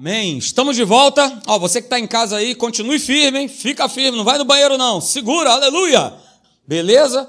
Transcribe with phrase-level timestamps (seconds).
[0.00, 0.38] Amém.
[0.38, 1.42] Estamos de volta.
[1.44, 3.48] Ó, você que está em casa aí, continue firme, hein?
[3.48, 5.00] Fica firme, não vai no banheiro não.
[5.00, 6.14] Segura, aleluia.
[6.64, 7.28] Beleza?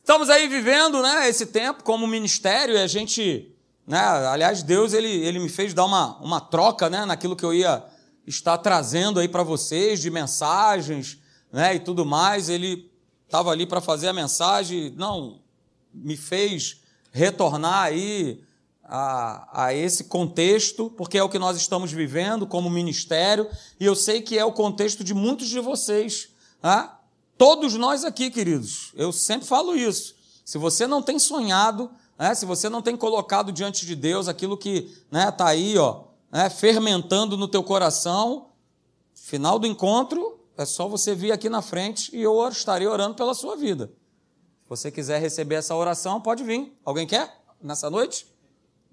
[0.00, 3.54] Estamos aí vivendo, né, esse tempo como ministério e a gente,
[3.86, 7.52] né, aliás, Deus ele, ele me fez dar uma, uma troca, né, naquilo que eu
[7.52, 7.84] ia
[8.26, 11.18] estar trazendo aí para vocês de mensagens,
[11.52, 12.48] né, e tudo mais.
[12.48, 12.90] Ele
[13.26, 15.38] estava ali para fazer a mensagem, não,
[15.92, 16.80] me fez
[17.12, 18.42] retornar aí
[18.88, 23.48] a, a, esse contexto, porque é o que nós estamos vivendo como ministério,
[23.78, 26.28] e eu sei que é o contexto de muitos de vocês.
[26.62, 26.88] Né?
[27.36, 30.14] Todos nós aqui, queridos, eu sempre falo isso.
[30.44, 34.56] Se você não tem sonhado, né, se você não tem colocado diante de Deus aquilo
[34.56, 38.50] que está né, tá aí, ó, né, fermentando no teu coração,
[39.12, 43.34] final do encontro, é só você vir aqui na frente e eu estarei orando pela
[43.34, 43.92] sua vida.
[44.62, 46.76] Se você quiser receber essa oração, pode vir.
[46.84, 48.26] Alguém quer nessa noite?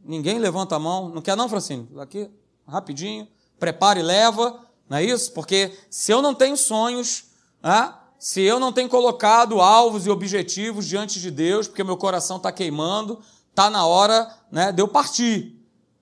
[0.04, 1.10] Ninguém levanta a mão.
[1.10, 1.88] Não quer não, Francine?
[2.00, 2.30] Aqui,
[2.68, 3.28] rapidinho.
[3.60, 4.60] Prepare e leva.
[4.90, 5.32] Não é isso?
[5.32, 7.26] Porque se eu não tenho sonhos,
[7.62, 7.94] né?
[8.20, 12.52] se eu não tenho colocado alvos e objetivos diante de Deus, porque meu coração está
[12.52, 13.20] queimando,
[13.50, 15.60] está na hora né, de eu partir.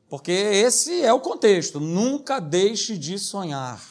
[0.09, 1.80] Porque esse é o contexto.
[1.80, 3.81] Nunca deixe de sonhar.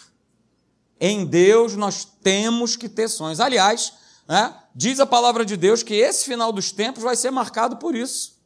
[1.00, 3.40] Em Deus nós temos que ter sonhos.
[3.40, 3.94] Aliás,
[4.28, 7.94] né, diz a palavra de Deus que esse final dos tempos vai ser marcado por
[7.94, 8.38] isso.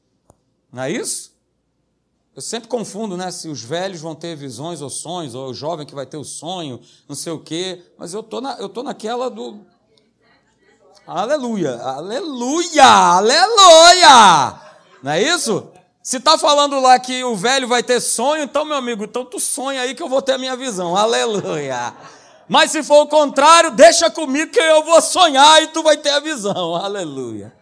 [0.72, 1.33] Não é isso?
[2.34, 3.30] Eu sempre confundo, né?
[3.30, 6.24] Se os velhos vão ter visões ou sonhos, ou o jovem que vai ter o
[6.24, 7.80] sonho, não sei o quê.
[7.96, 9.60] Mas eu tô, na, eu tô naquela do.
[11.06, 14.60] Aleluia, aleluia, aleluia!
[15.00, 15.68] Não é isso?
[16.02, 19.38] Se está falando lá que o velho vai ter sonho, então, meu amigo, então tu
[19.38, 20.96] sonha aí que eu vou ter a minha visão.
[20.96, 21.94] Aleluia.
[22.48, 26.10] Mas se for o contrário, deixa comigo que eu vou sonhar e tu vai ter
[26.10, 26.74] a visão.
[26.74, 27.55] Aleluia.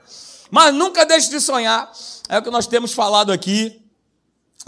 [0.51, 1.93] Mas nunca deixe de sonhar.
[2.29, 3.82] É o que nós temos falado aqui.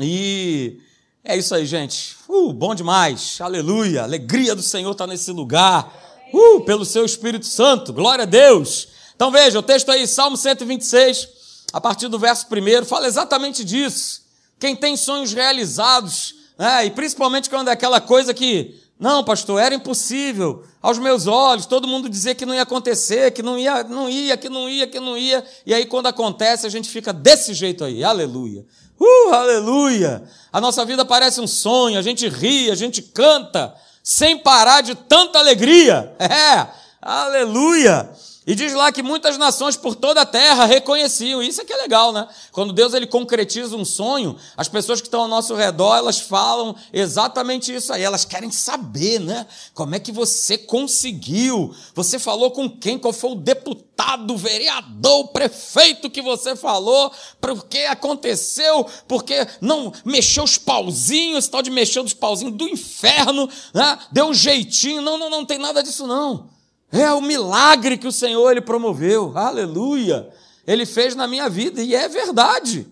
[0.00, 0.78] E
[1.22, 2.16] é isso aí, gente.
[2.28, 3.40] Uh, bom demais.
[3.40, 4.02] Aleluia.
[4.02, 5.92] Alegria do Senhor está nesse lugar.
[6.32, 7.92] Uh, pelo seu Espírito Santo.
[7.92, 8.88] Glória a Deus.
[9.14, 11.28] Então veja, o texto aí, Salmo 126,
[11.72, 14.22] a partir do verso 1, fala exatamente disso.
[14.58, 19.74] Quem tem sonhos realizados, né, e principalmente quando é aquela coisa que, não, pastor, era
[19.74, 20.64] impossível.
[20.80, 24.36] Aos meus olhos, todo mundo dizia que não ia acontecer, que não ia, não ia,
[24.36, 25.44] que não ia, que não ia.
[25.66, 28.04] E aí, quando acontece, a gente fica desse jeito aí.
[28.04, 28.64] Aleluia.
[28.98, 30.22] Uh, aleluia!
[30.52, 34.94] A nossa vida parece um sonho, a gente ri, a gente canta, sem parar de
[34.94, 36.14] tanta alegria.
[36.20, 36.66] É,
[37.02, 38.08] aleluia!
[38.46, 41.42] E diz lá que muitas nações por toda a terra reconheciam.
[41.42, 42.28] Isso é que é legal, né?
[42.52, 46.76] Quando Deus ele concretiza um sonho, as pessoas que estão ao nosso redor, elas falam
[46.92, 48.02] exatamente isso aí.
[48.02, 49.46] Elas querem saber, né?
[49.72, 51.74] Como é que você conseguiu?
[51.94, 52.98] Você falou com quem?
[52.98, 57.10] Qual foi o deputado, vereador, prefeito que você falou?
[57.40, 58.86] Por que aconteceu?
[59.08, 63.98] Porque não mexeu os pauzinhos, tal de mexer os pauzinhos do inferno, né?
[64.12, 65.00] Deu um jeitinho.
[65.00, 66.52] Não, não, não tem nada disso não.
[66.92, 69.36] É o milagre que o Senhor ele promoveu.
[69.36, 70.28] Aleluia!
[70.66, 72.86] Ele fez na minha vida e é verdade.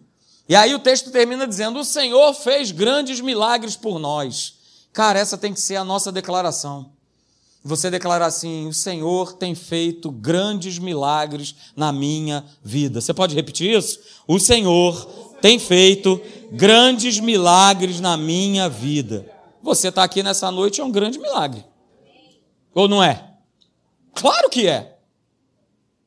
[0.48, 4.54] E aí o texto termina dizendo: "O Senhor fez grandes milagres por nós".
[4.92, 6.90] Cara, essa tem que ser a nossa declaração.
[7.64, 13.00] Você declarar assim: "O Senhor tem feito grandes milagres na minha vida".
[13.00, 14.00] Você pode repetir isso?
[14.26, 16.20] O Senhor tem feito
[16.52, 19.26] grandes milagres na minha vida.
[19.62, 21.64] Você está aqui nessa noite é um grande milagre.
[22.74, 23.31] Ou não é?
[24.14, 24.98] Claro que é.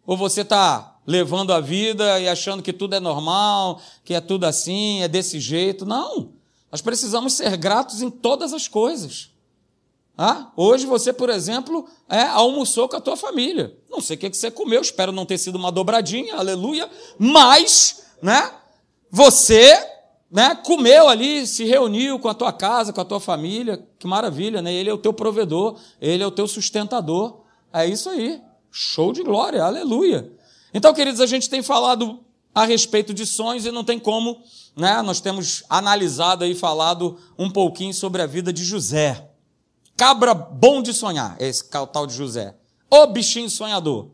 [0.05, 4.45] Ou você está levando a vida e achando que tudo é normal, que é tudo
[4.45, 5.85] assim, é desse jeito.
[5.85, 6.33] Não.
[6.71, 9.31] Nós precisamos ser gratos em todas as coisas.
[10.17, 13.77] Ah, hoje você, por exemplo, é, almoçou com a tua família.
[13.89, 16.89] Não sei o que você comeu, espero não ter sido uma dobradinha, aleluia.
[17.19, 18.51] Mas, né,
[19.11, 19.73] você
[20.31, 23.85] né, comeu ali, se reuniu com a tua casa, com a tua família.
[23.99, 24.73] Que maravilha, né?
[24.73, 27.44] Ele é o teu provedor, ele é o teu sustentador.
[27.75, 28.41] É isso aí.
[28.71, 30.31] Show de glória, aleluia.
[30.73, 32.21] Então, queridos, a gente tem falado
[32.53, 34.41] a respeito de sonhos e não tem como,
[34.77, 35.01] né?
[35.01, 39.29] Nós temos analisado e falado um pouquinho sobre a vida de José.
[39.97, 42.55] Cabra bom de sonhar, esse tal de José.
[42.89, 44.07] O bichinho sonhador.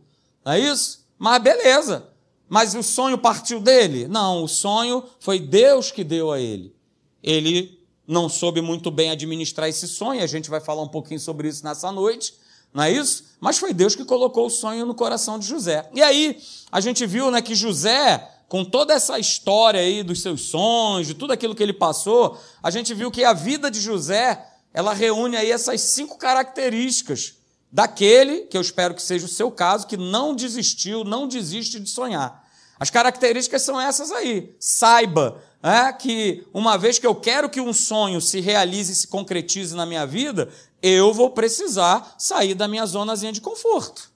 [0.44, 1.06] Não é isso?
[1.20, 2.10] Mas beleza.
[2.50, 4.08] Mas o sonho partiu dele?
[4.08, 6.76] Não, o sonho foi Deus que deu a ele.
[7.22, 11.48] Ele não soube muito bem administrar esse sonho, a gente vai falar um pouquinho sobre
[11.48, 12.41] isso nessa noite
[12.74, 13.26] não é isso?
[13.40, 15.90] Mas foi Deus que colocou o sonho no coração de José.
[15.94, 16.40] E aí,
[16.72, 21.14] a gente viu né, que José, com toda essa história aí dos seus sonhos, de
[21.14, 25.36] tudo aquilo que ele passou, a gente viu que a vida de José, ela reúne
[25.36, 27.34] aí essas cinco características
[27.72, 31.90] daquele, que eu espero que seja o seu caso, que não desistiu, não desiste de
[31.90, 32.42] sonhar.
[32.80, 34.56] As características são essas aí.
[34.60, 39.08] Saiba é, que uma vez que eu quero que um sonho se realize e se
[39.08, 40.50] concretize na minha vida,
[40.82, 44.10] eu vou precisar sair da minha zonazinha de conforto.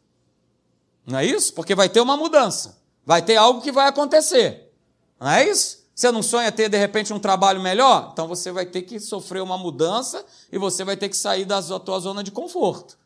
[1.05, 1.53] Não é isso?
[1.53, 2.77] Porque vai ter uma mudança.
[3.05, 4.71] Vai ter algo que vai acontecer.
[5.19, 5.85] Não é isso?
[5.93, 8.09] Você não sonha ter, de repente, um trabalho melhor?
[8.11, 11.61] Então você vai ter que sofrer uma mudança e você vai ter que sair da
[11.79, 12.97] tua zona de conforto.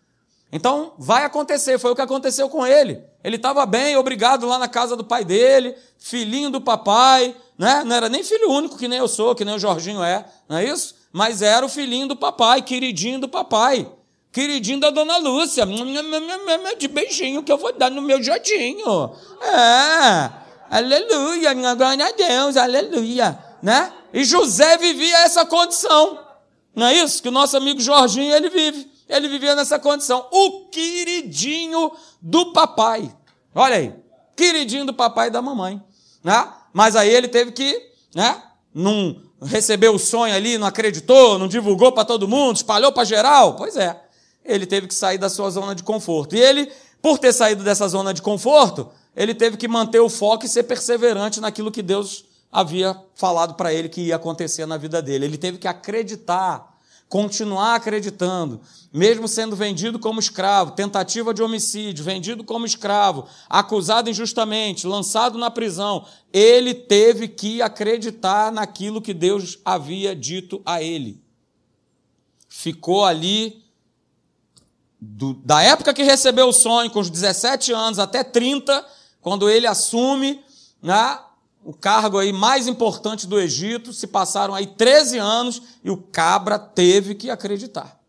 [0.51, 3.03] Então, vai acontecer, foi o que aconteceu com ele.
[3.23, 7.83] Ele estava bem, obrigado lá na casa do pai dele, filhinho do papai, né?
[7.83, 10.57] Não era nem filho único, que nem eu sou, que nem o Jorginho é, não
[10.57, 10.95] é isso?
[11.11, 13.89] Mas era o filhinho do papai, queridinho do papai,
[14.31, 15.65] queridinho da dona Lúcia,
[16.77, 19.11] de beijinho que eu vou dar no meu jodinho.
[19.41, 20.31] É,
[20.69, 23.91] aleluia, glória a Deus, aleluia, né?
[24.13, 26.19] E José vivia essa condição,
[26.75, 27.21] não é isso?
[27.21, 28.89] Que o nosso amigo Jorginho, ele vive.
[29.09, 30.27] Ele vivia nessa condição.
[30.31, 31.91] O queridinho
[32.21, 33.11] do papai.
[33.53, 33.93] Olha aí.
[34.35, 35.83] Queridinho do papai e da mamãe.
[36.23, 36.47] Né?
[36.71, 38.41] Mas aí ele teve que, né?
[38.73, 43.55] Não recebeu o sonho ali, não acreditou, não divulgou para todo mundo, espalhou para geral.
[43.55, 43.99] Pois é.
[44.43, 46.35] Ele teve que sair da sua zona de conforto.
[46.35, 46.71] E ele,
[47.01, 50.63] por ter saído dessa zona de conforto, ele teve que manter o foco e ser
[50.63, 55.25] perseverante naquilo que Deus havia falado para ele que ia acontecer na vida dele.
[55.25, 56.75] Ele teve que acreditar
[57.09, 58.61] continuar acreditando,
[58.93, 65.49] mesmo sendo vendido como escravo, tentativa de homicídio, vendido como escravo, acusado injustamente, lançado na
[65.49, 71.19] prisão, ele teve que acreditar naquilo que Deus havia dito a ele.
[72.47, 73.63] Ficou ali,
[75.01, 78.85] do, da época que recebeu o sonho, com os 17 anos até 30,
[79.19, 80.43] quando ele assume,
[80.81, 81.19] né,
[81.69, 86.57] o cargo aí mais importante do Egito, se passaram aí 13 anos e o cabra
[86.57, 87.99] teve que acreditar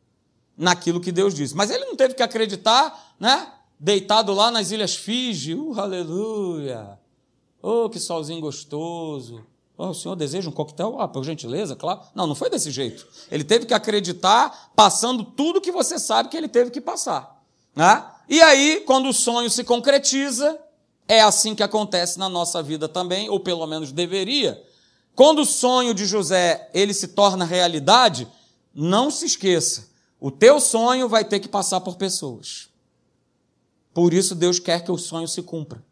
[0.57, 1.55] naquilo que Deus disse.
[1.55, 3.53] Mas ele não teve que acreditar, né?
[3.79, 6.99] Deitado lá nas Ilhas Fiji, uh, aleluia.
[7.61, 9.45] Oh, que solzinho gostoso.
[9.77, 10.99] Oh, o senhor deseja um coquetel?
[10.99, 12.01] Ah, por gentileza, claro.
[12.15, 13.07] Não, não foi desse jeito.
[13.31, 17.43] Ele teve que acreditar passando tudo que você sabe que ele teve que passar.
[17.77, 18.03] Né?
[18.27, 20.59] E aí, quando o sonho se concretiza,
[21.11, 24.63] é assim que acontece na nossa vida também, ou pelo menos deveria.
[25.13, 28.29] Quando o sonho de José ele se torna realidade,
[28.73, 29.89] não se esqueça,
[30.21, 32.69] o teu sonho vai ter que passar por pessoas.
[33.93, 35.85] Por isso Deus quer que o sonho se cumpra.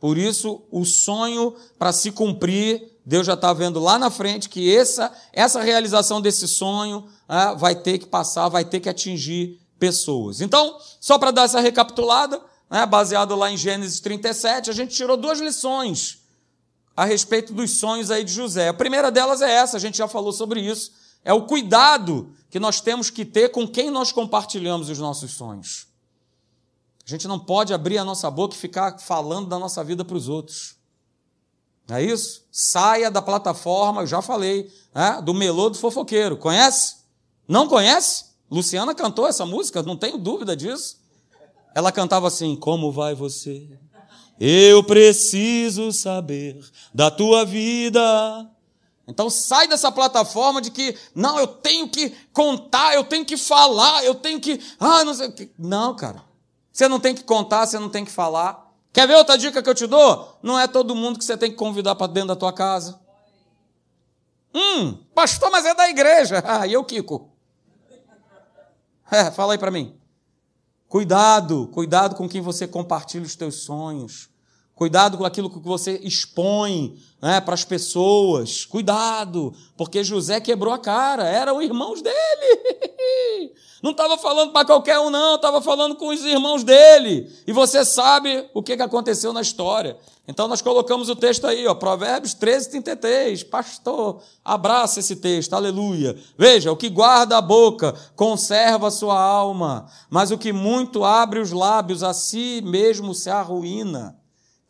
[0.00, 4.74] Por isso o sonho para se cumprir, Deus já está vendo lá na frente que
[4.74, 10.40] essa essa realização desse sonho ah, vai ter que passar, vai ter que atingir pessoas.
[10.40, 12.42] Então, só para dar essa recapitulada,
[12.74, 16.18] né, baseado lá em Gênesis 37, a gente tirou duas lições
[16.96, 18.66] a respeito dos sonhos aí de José.
[18.66, 20.90] A primeira delas é essa, a gente já falou sobre isso,
[21.24, 25.86] é o cuidado que nós temos que ter com quem nós compartilhamos os nossos sonhos.
[27.06, 30.16] A gente não pode abrir a nossa boca e ficar falando da nossa vida para
[30.16, 30.74] os outros.
[31.86, 32.44] Não é isso?
[32.50, 36.36] Saia da plataforma, eu já falei, né, do melô do fofoqueiro.
[36.36, 36.96] Conhece?
[37.46, 38.24] Não conhece?
[38.50, 41.03] Luciana cantou essa música, não tenho dúvida disso.
[41.74, 43.68] Ela cantava assim: Como vai você?
[44.38, 46.58] Eu preciso saber
[46.92, 48.50] da tua vida.
[49.06, 54.04] Então sai dessa plataforma de que, não, eu tenho que contar, eu tenho que falar,
[54.04, 54.60] eu tenho que.
[54.80, 55.52] Ah, não sei.
[55.58, 56.22] Não, cara.
[56.72, 58.72] Você não tem que contar, você não tem que falar.
[58.92, 60.38] Quer ver outra dica que eu te dou?
[60.42, 62.98] Não é todo mundo que você tem que convidar para dentro da tua casa.
[64.54, 66.42] Hum, pastor, mas é da igreja.
[66.46, 67.30] Ah, e eu, Kiko?
[69.10, 69.98] É, fala aí para mim.
[70.94, 74.28] Cuidado, cuidado com quem você compartilha os teus sonhos.
[74.74, 78.64] Cuidado com aquilo que você expõe né, para as pessoas.
[78.64, 83.52] Cuidado, porque José quebrou a cara, eram irmãos dele.
[83.80, 87.30] Não estava falando para qualquer um, não, estava falando com os irmãos dele.
[87.46, 89.98] E você sabe o que aconteceu na história.
[90.26, 93.44] Então nós colocamos o texto aí, ó, Provérbios 13, 33.
[93.44, 96.16] Pastor, abraça esse texto, aleluia.
[96.38, 101.38] Veja, o que guarda a boca conserva a sua alma, mas o que muito abre
[101.38, 104.16] os lábios a si mesmo se arruína.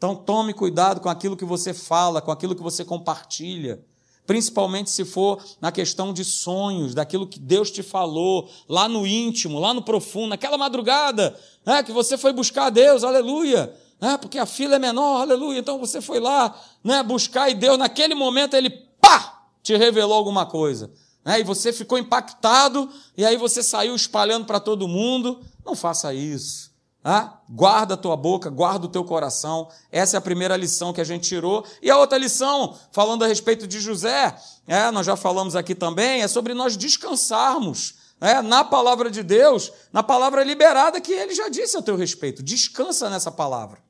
[0.04, 3.82] Então tome cuidado com aquilo que você fala, com aquilo que você compartilha.
[4.26, 9.58] Principalmente se for na questão de sonhos, daquilo que Deus te falou, lá no íntimo,
[9.58, 14.18] lá no profundo, naquela madrugada, né, que você foi buscar a Deus, aleluia né?
[14.18, 15.58] porque a fila é menor, aleluia.
[15.58, 18.68] Então você foi lá né, buscar e Deus, naquele momento, ele
[19.00, 20.90] pá, te revelou alguma coisa.
[21.25, 21.40] Né?
[21.40, 25.40] E você ficou impactado, e aí você saiu espalhando para todo mundo.
[25.64, 26.74] Não faça isso.
[27.04, 27.38] Tá?
[27.50, 29.68] Guarda a tua boca, guarda o teu coração.
[29.92, 31.62] Essa é a primeira lição que a gente tirou.
[31.82, 34.34] E a outra lição, falando a respeito de José,
[34.66, 39.70] é, nós já falamos aqui também, é sobre nós descansarmos é, na palavra de Deus,
[39.92, 42.42] na palavra liberada que ele já disse a teu respeito.
[42.42, 43.82] Descansa nessa palavra.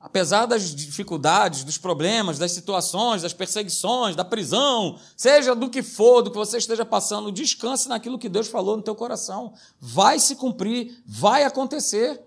[0.00, 6.22] Apesar das dificuldades, dos problemas, das situações, das perseguições, da prisão, seja do que for,
[6.22, 9.52] do que você esteja passando, descanse naquilo que Deus falou no teu coração.
[9.78, 12.18] Vai se cumprir, vai acontecer.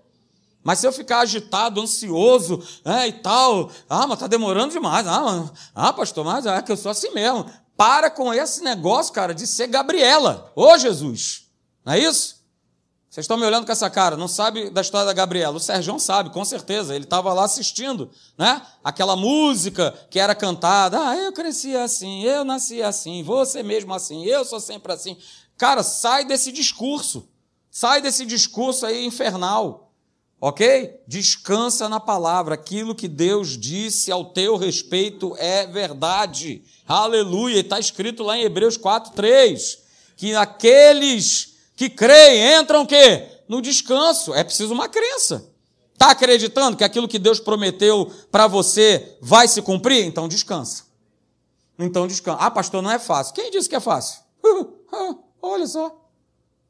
[0.62, 5.20] Mas se eu ficar agitado, ansioso, é, e tal, ah, mas tá demorando demais, ah,
[5.20, 7.44] mas, ah, pastor, mas é que eu sou assim mesmo.
[7.76, 10.50] Para com esse negócio, cara, de ser Gabriela.
[10.54, 11.48] Ô, Jesus!
[11.84, 12.33] Não é isso?
[13.14, 15.56] Vocês estão me olhando com essa cara, não sabe da história da Gabriela.
[15.56, 16.96] O Sérgio sabe, com certeza.
[16.96, 18.60] Ele estava lá assistindo, né?
[18.82, 20.98] Aquela música que era cantada.
[20.98, 25.16] Ah, eu cresci assim, eu nasci assim, você mesmo assim, eu sou sempre assim.
[25.56, 27.28] Cara, sai desse discurso.
[27.70, 29.92] Sai desse discurso aí infernal.
[30.40, 31.00] Ok?
[31.06, 32.56] Descansa na palavra.
[32.56, 36.64] Aquilo que Deus disse ao teu respeito é verdade.
[36.84, 37.60] Aleluia.
[37.60, 39.78] Está escrito lá em Hebreus 4, 3.
[40.16, 43.28] Que aqueles que creem entram o quê?
[43.48, 44.34] No descanso.
[44.34, 45.50] É preciso uma crença.
[45.92, 50.04] Está acreditando que aquilo que Deus prometeu para você vai se cumprir?
[50.04, 50.84] Então descansa.
[51.78, 52.38] Então descansa.
[52.40, 53.34] Ah, pastor, não é fácil.
[53.34, 54.20] Quem disse que é fácil?
[55.40, 56.04] Olha só.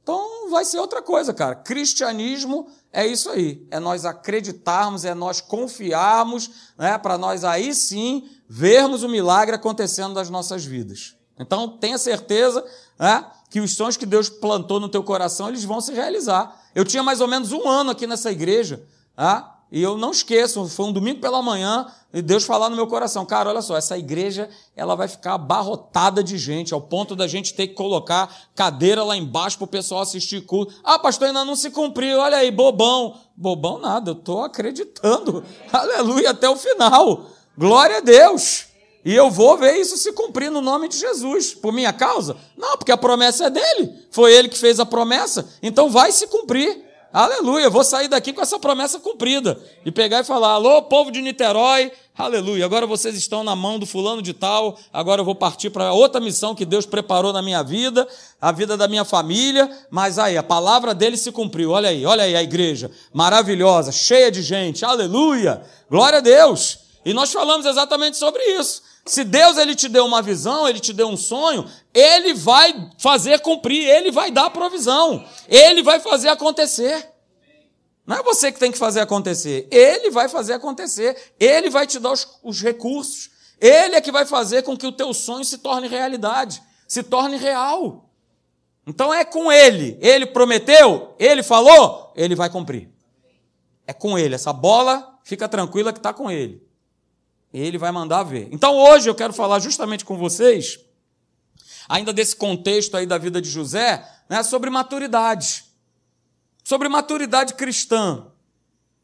[0.02, 1.54] Então vai ser outra coisa, cara.
[1.54, 3.66] Cristianismo é isso aí.
[3.70, 10.12] É nós acreditarmos, é nós confiarmos, né, para nós aí sim vermos o milagre acontecendo
[10.12, 11.16] nas nossas vidas.
[11.38, 12.62] Então tenha certeza
[12.98, 16.60] né, que os sonhos que Deus plantou no teu coração, eles vão se realizar.
[16.74, 18.84] Eu tinha mais ou menos um ano aqui nessa igreja,
[19.14, 19.60] tá?
[19.70, 23.24] e eu não esqueço, foi um domingo pela manhã, e Deus falar no meu coração,
[23.24, 27.54] cara, olha só, essa igreja ela vai ficar abarrotada de gente, ao ponto da gente
[27.54, 30.74] ter que colocar cadeira lá embaixo para o pessoal assistir culto.
[30.82, 33.20] Ah, pastor, ainda não se cumpriu, olha aí, bobão.
[33.36, 35.44] Bobão nada, eu estou acreditando.
[35.72, 37.26] Aleluia, até o final.
[37.56, 38.73] Glória a Deus.
[39.04, 41.52] E eu vou ver isso se cumprir no nome de Jesus.
[41.52, 42.36] Por minha causa?
[42.56, 43.92] Não, porque a promessa é dele.
[44.10, 45.46] Foi ele que fez a promessa.
[45.62, 46.82] Então vai se cumprir.
[47.12, 47.68] Aleluia.
[47.68, 49.60] Vou sair daqui com essa promessa cumprida.
[49.84, 51.92] E pegar e falar: alô, povo de Niterói.
[52.16, 52.64] Aleluia.
[52.64, 54.78] Agora vocês estão na mão do fulano de tal.
[54.92, 58.08] Agora eu vou partir para outra missão que Deus preparou na minha vida,
[58.40, 59.70] a vida da minha família.
[59.90, 61.72] Mas aí, a palavra dele se cumpriu.
[61.72, 64.84] Olha aí, olha aí a igreja maravilhosa, cheia de gente.
[64.84, 65.62] Aleluia.
[65.90, 66.78] Glória a Deus.
[67.04, 68.82] E nós falamos exatamente sobre isso.
[69.06, 73.38] Se Deus ele te deu uma visão, ele te deu um sonho, ele vai fazer
[73.40, 77.10] cumprir, ele vai dar provisão, ele vai fazer acontecer.
[78.06, 81.98] Não é você que tem que fazer acontecer, ele vai fazer acontecer, ele vai te
[81.98, 83.30] dar os, os recursos,
[83.60, 87.36] ele é que vai fazer com que o teu sonho se torne realidade, se torne
[87.36, 88.10] real.
[88.86, 92.90] Então é com ele, ele prometeu, ele falou, ele vai cumprir.
[93.86, 96.62] É com ele, essa bola, fica tranquila que está com ele.
[97.60, 98.48] Ele vai mandar ver.
[98.50, 100.80] Então hoje eu quero falar justamente com vocês,
[101.88, 105.64] ainda desse contexto aí da vida de José, né, sobre maturidade.
[106.64, 108.26] Sobre maturidade cristã,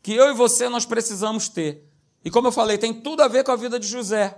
[0.02, 1.88] que eu e você nós precisamos ter.
[2.24, 4.36] E como eu falei, tem tudo a ver com a vida de José.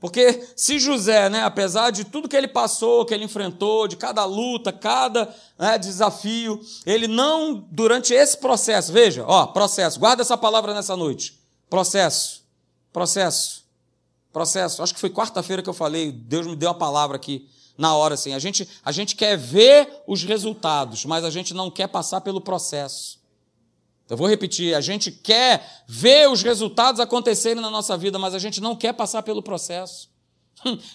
[0.00, 4.24] Porque se José, né, apesar de tudo que ele passou, que ele enfrentou, de cada
[4.24, 10.72] luta, cada né, desafio, ele não, durante esse processo, veja, ó, processo, guarda essa palavra
[10.72, 11.38] nessa noite.
[11.68, 12.39] Processo.
[12.92, 13.64] Processo.
[14.32, 14.82] Processo.
[14.82, 18.14] Acho que foi quarta-feira que eu falei, Deus me deu a palavra aqui na hora
[18.14, 18.34] assim.
[18.34, 22.40] A gente, a gente quer ver os resultados, mas a gente não quer passar pelo
[22.40, 23.18] processo.
[24.08, 28.38] Eu vou repetir, a gente quer ver os resultados acontecerem na nossa vida, mas a
[28.38, 30.10] gente não quer passar pelo processo.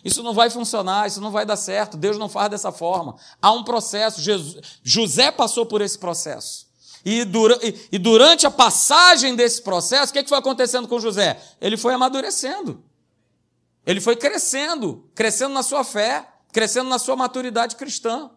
[0.03, 1.97] Isso não vai funcionar, isso não vai dar certo.
[1.97, 3.15] Deus não faz dessa forma.
[3.41, 4.21] Há um processo.
[4.21, 6.64] Jesus, José passou por esse processo.
[7.05, 10.99] E, dura, e, e durante a passagem desse processo, o que, que foi acontecendo com
[10.99, 11.39] José?
[11.61, 12.83] Ele foi amadurecendo.
[13.85, 18.31] Ele foi crescendo, crescendo na sua fé, crescendo na sua maturidade cristã.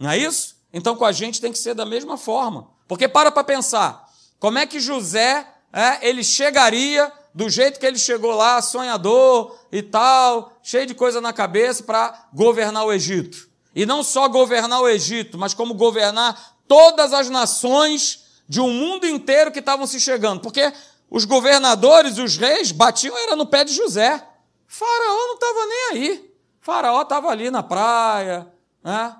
[0.00, 0.56] Não é isso?
[0.72, 2.68] Então com a gente tem que ser da mesma forma.
[2.88, 7.98] Porque para para pensar, como é que José, é, ele chegaria do jeito que ele
[7.98, 13.48] chegou lá, sonhador e tal, cheio de coisa na cabeça para governar o Egito.
[13.74, 19.06] E não só governar o Egito, mas como governar todas as nações de um mundo
[19.06, 20.72] inteiro que estavam se chegando, porque
[21.10, 24.26] os governadores, os reis, batiam era no pé de José.
[24.66, 26.34] Faraó não estava nem aí.
[26.62, 28.50] Faraó estava ali na praia,
[28.82, 29.14] né?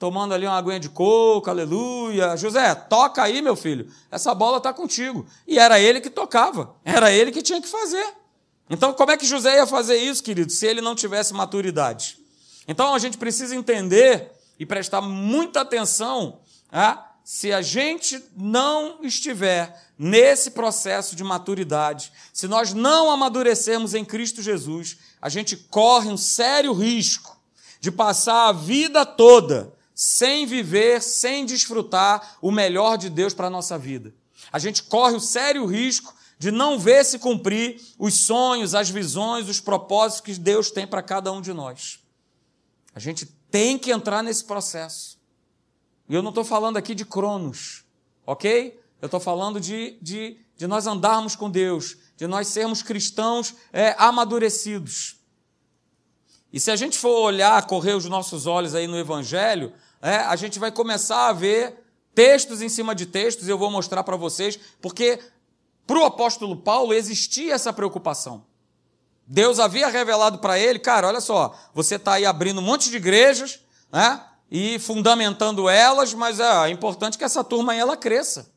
[0.00, 2.36] tomando ali uma aguinha de coco, aleluia.
[2.36, 5.24] José, toca aí, meu filho, essa bola está contigo.
[5.46, 8.14] E era ele que tocava, era ele que tinha que fazer.
[8.68, 12.18] Então, como é que José ia fazer isso, querido, se ele não tivesse maturidade?
[12.66, 16.40] Então, a gente precisa entender e prestar muita atenção
[16.78, 24.04] ah, se a gente não estiver nesse processo de maturidade, se nós não amadurecermos em
[24.04, 27.36] Cristo Jesus, a gente corre um sério risco
[27.80, 33.50] de passar a vida toda sem viver, sem desfrutar o melhor de Deus para a
[33.50, 34.14] nossa vida.
[34.52, 39.48] A gente corre o sério risco de não ver se cumprir os sonhos, as visões,
[39.48, 42.00] os propósitos que Deus tem para cada um de nós.
[42.94, 45.15] A gente tem que entrar nesse processo.
[46.08, 47.84] E eu não estou falando aqui de cronos,
[48.24, 48.80] ok?
[49.00, 53.94] Eu estou falando de, de, de nós andarmos com Deus, de nós sermos cristãos é,
[53.98, 55.16] amadurecidos.
[56.52, 60.36] E se a gente for olhar, correr os nossos olhos aí no Evangelho, é, a
[60.36, 61.84] gente vai começar a ver
[62.14, 65.20] textos em cima de textos, eu vou mostrar para vocês, porque
[65.86, 68.44] para o apóstolo Paulo existia essa preocupação.
[69.26, 72.96] Deus havia revelado para ele, cara, olha só, você está aí abrindo um monte de
[72.96, 73.60] igrejas,
[73.92, 74.24] né?
[74.50, 78.50] E fundamentando elas, mas é, é importante que essa turma aí ela cresça.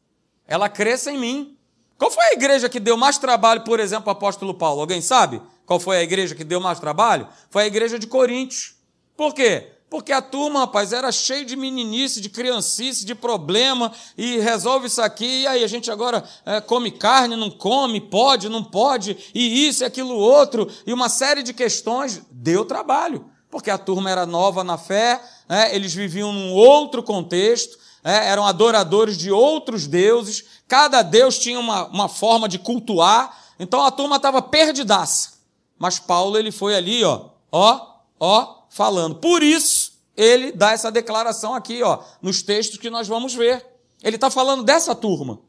[0.47, 1.57] Ela cresça em mim.
[1.97, 4.81] Qual foi a igreja que deu mais trabalho, por exemplo, ao apóstolo Paulo?
[4.81, 5.41] Alguém sabe?
[5.65, 7.27] Qual foi a igreja que deu mais trabalho?
[7.49, 8.75] Foi a igreja de Coríntios.
[9.17, 9.73] Por quê?
[9.89, 15.01] Porque a turma, rapaz, era cheia de meninice, de criancice, de problema, e resolve isso
[15.01, 19.67] aqui, e aí a gente agora é, come carne, não come, pode, não pode, e
[19.67, 22.21] isso e aquilo outro, e uma série de questões.
[22.29, 25.19] Deu trabalho, porque a turma era nova na fé,
[25.49, 31.59] é, eles viviam num outro contexto, é, eram adoradores de outros deuses, cada deus tinha
[31.59, 35.39] uma, uma forma de cultuar, então a turma estava perdidaça.
[35.77, 37.87] Mas Paulo, ele foi ali, ó, ó,
[38.19, 39.15] ó, falando.
[39.15, 43.65] Por isso, ele dá essa declaração aqui, ó, nos textos que nós vamos ver.
[44.03, 45.39] Ele está falando dessa turma,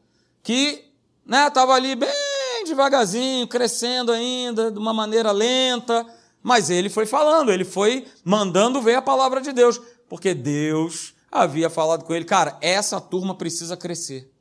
[0.41, 0.85] que
[1.25, 6.05] estava né, ali bem devagarzinho, crescendo ainda, de uma maneira lenta,
[6.43, 9.79] mas ele foi falando, ele foi mandando ver a palavra de Deus,
[10.09, 14.31] porque Deus havia falado com ele, cara, essa turma precisa crescer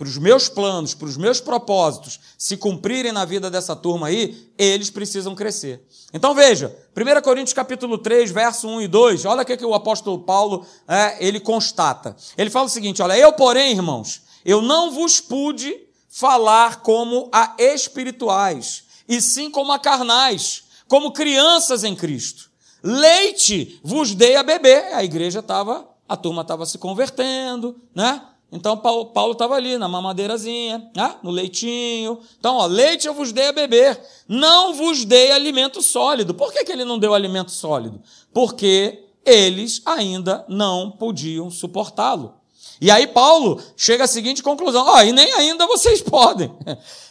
[0.00, 4.50] para os meus planos, para os meus propósitos se cumprirem na vida dessa turma aí,
[4.56, 5.86] eles precisam crescer.
[6.10, 9.74] Então veja, 1 Coríntios capítulo 3, verso 1 e 2, olha o que, que o
[9.74, 12.16] apóstolo Paulo é, ele constata.
[12.38, 15.78] Ele fala o seguinte: olha, eu, porém, irmãos, eu não vos pude
[16.08, 22.50] falar como a espirituais, e sim como a carnais, como crianças em Cristo.
[22.82, 24.92] Leite vos dei a beber.
[24.92, 28.20] A igreja estava, a turma estava se convertendo, né?
[28.50, 31.14] Então Paulo estava ali na mamadeirazinha, né?
[31.22, 32.18] no leitinho.
[32.40, 36.34] Então, ó, leite eu vos dei a beber, não vos dei alimento sólido.
[36.34, 38.02] Por que, que ele não deu alimento sólido?
[38.34, 42.34] Porque eles ainda não podiam suportá-lo.
[42.80, 46.50] E aí Paulo chega à seguinte conclusão: ó, e nem ainda vocês podem.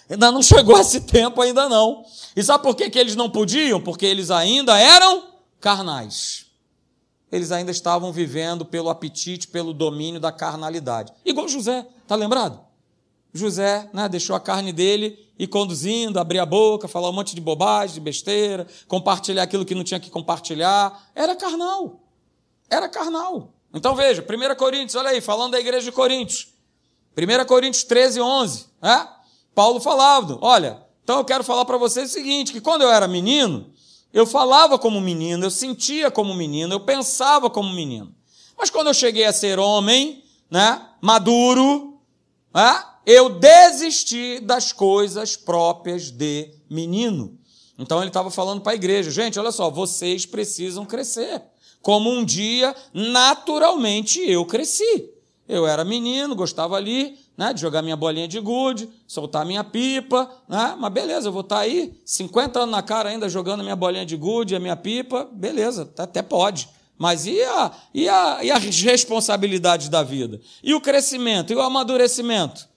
[0.09, 2.03] Ainda não chegou esse tempo, ainda não.
[2.35, 3.79] E sabe por que, que eles não podiam?
[3.79, 5.29] Porque eles ainda eram
[5.61, 6.49] carnais
[7.31, 11.13] eles ainda estavam vivendo pelo apetite, pelo domínio da carnalidade.
[11.23, 12.59] Igual José, tá lembrado?
[13.33, 17.41] José né, deixou a carne dele e conduzindo, abrir a boca, falar um monte de
[17.41, 21.09] bobagem, de besteira, compartilhar aquilo que não tinha que compartilhar.
[21.13, 22.01] Era carnal.
[22.69, 23.53] Era carnal.
[23.73, 26.47] Então veja, 1 Coríntios, olha aí, falando da igreja de Coríntios.
[27.15, 28.65] 1 Coríntios 13, 11.
[28.81, 29.07] Né?
[29.59, 33.09] Paulo falava, olha, então eu quero falar para vocês o seguinte, que quando eu era
[33.09, 33.73] menino,
[34.13, 38.15] eu falava como menino, eu sentia como menino, eu pensava como menino.
[38.57, 41.99] Mas quando eu cheguei a ser homem, né, maduro,
[42.55, 47.37] né, eu desisti das coisas próprias de menino.
[47.77, 51.43] Então ele estava falando para a igreja, gente, olha só, vocês precisam crescer.
[51.81, 55.09] Como um dia, naturalmente, eu cresci.
[55.49, 60.29] Eu era menino, gostava ali né, de jogar minha bolinha de gude, soltar minha pipa,
[60.47, 63.75] né, mas beleza, eu vou estar tá aí, 50 anos na cara ainda jogando minha
[63.75, 66.69] bolinha de gude, a minha pipa, beleza, até pode.
[66.99, 70.39] Mas e a, e, a, e as responsabilidades da vida?
[70.61, 71.51] E o crescimento?
[71.51, 72.69] E o amadurecimento?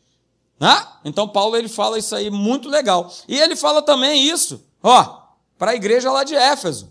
[0.59, 0.87] Né?
[1.05, 3.13] Então Paulo ele fala isso aí muito legal.
[3.29, 5.25] E ele fala também isso, ó,
[5.59, 6.91] para a igreja lá de Éfeso.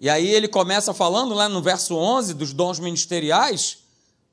[0.00, 3.78] E aí ele começa falando lá no verso 11 dos dons ministeriais,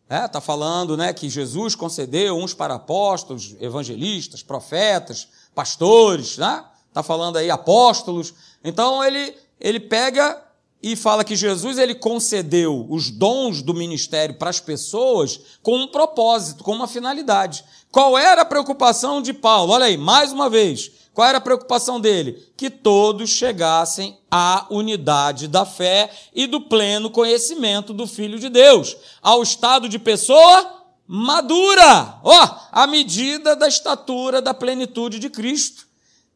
[0.06, 6.58] Está é, tá falando né, que Jesus concedeu uns para apóstolos, evangelistas, profetas, pastores, está
[6.58, 6.66] né?
[6.94, 8.34] Tá falando aí apóstolos.
[8.64, 10.42] Então ele, ele pega
[10.82, 15.88] e fala que Jesus ele concedeu os dons do ministério para as pessoas com um
[15.88, 17.66] propósito, com uma finalidade.
[17.92, 19.74] Qual era a preocupação de Paulo?
[19.74, 20.92] Olha aí, mais uma vez.
[21.16, 22.46] Qual era a preocupação dele?
[22.58, 28.98] Que todos chegassem à unidade da fé e do pleno conhecimento do Filho de Deus,
[29.22, 35.88] ao estado de pessoa madura, ó, oh, à medida da estatura da plenitude de Cristo.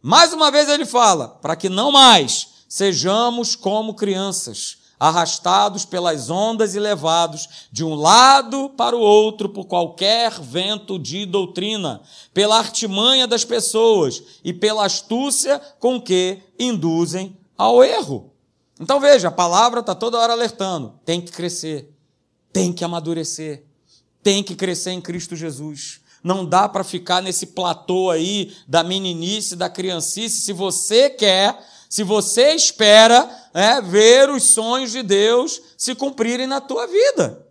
[0.02, 6.76] Mais uma vez ele fala, para que não mais sejamos como crianças, arrastados pelas ondas
[6.76, 12.02] e levados de um lado para o outro por qualquer vento de doutrina,
[12.34, 18.34] pela artimanha das pessoas e pela astúcia com que induzem ao erro.
[18.80, 21.94] Então veja, a palavra está toda hora alertando: tem que crescer,
[22.52, 23.64] tem que amadurecer,
[24.22, 26.02] tem que crescer em Cristo Jesus.
[26.22, 30.42] Não dá para ficar nesse platô aí da meninice, da criancice.
[30.42, 31.58] Se você quer,
[31.90, 37.48] se você espera é, ver os sonhos de Deus se cumprirem na tua vida.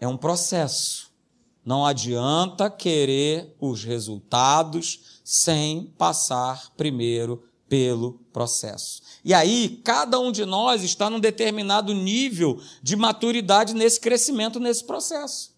[0.00, 1.10] É um processo.
[1.64, 9.02] Não adianta querer os resultados sem passar primeiro pelo processo.
[9.24, 14.84] E aí, cada um de nós está num determinado nível de maturidade nesse crescimento, nesse
[14.84, 15.52] processo.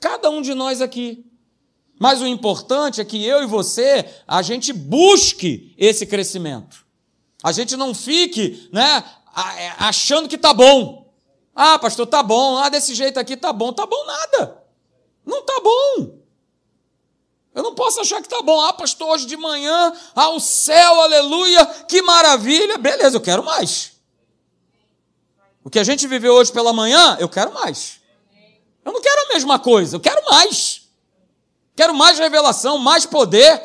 [0.00, 1.24] Cada um de nós aqui.
[1.98, 6.84] Mas o importante é que eu e você, a gente busque esse crescimento.
[7.42, 9.04] A gente não fique, né,
[9.58, 11.10] é, achando que tá bom.
[11.54, 12.58] Ah, pastor, tá bom.
[12.58, 13.72] Ah, desse jeito aqui tá bom.
[13.72, 14.62] Tá bom nada.
[15.24, 16.18] Não tá bom.
[17.54, 18.60] Eu não posso achar que tá bom.
[18.60, 22.76] Ah, pastor, hoje de manhã, ao céu, aleluia, que maravilha.
[22.76, 23.92] Beleza, eu quero mais.
[25.64, 28.00] O que a gente viveu hoje pela manhã, eu quero mais.
[28.84, 30.85] Eu não quero a mesma coisa, eu quero mais.
[31.76, 33.62] Quero mais revelação, mais poder.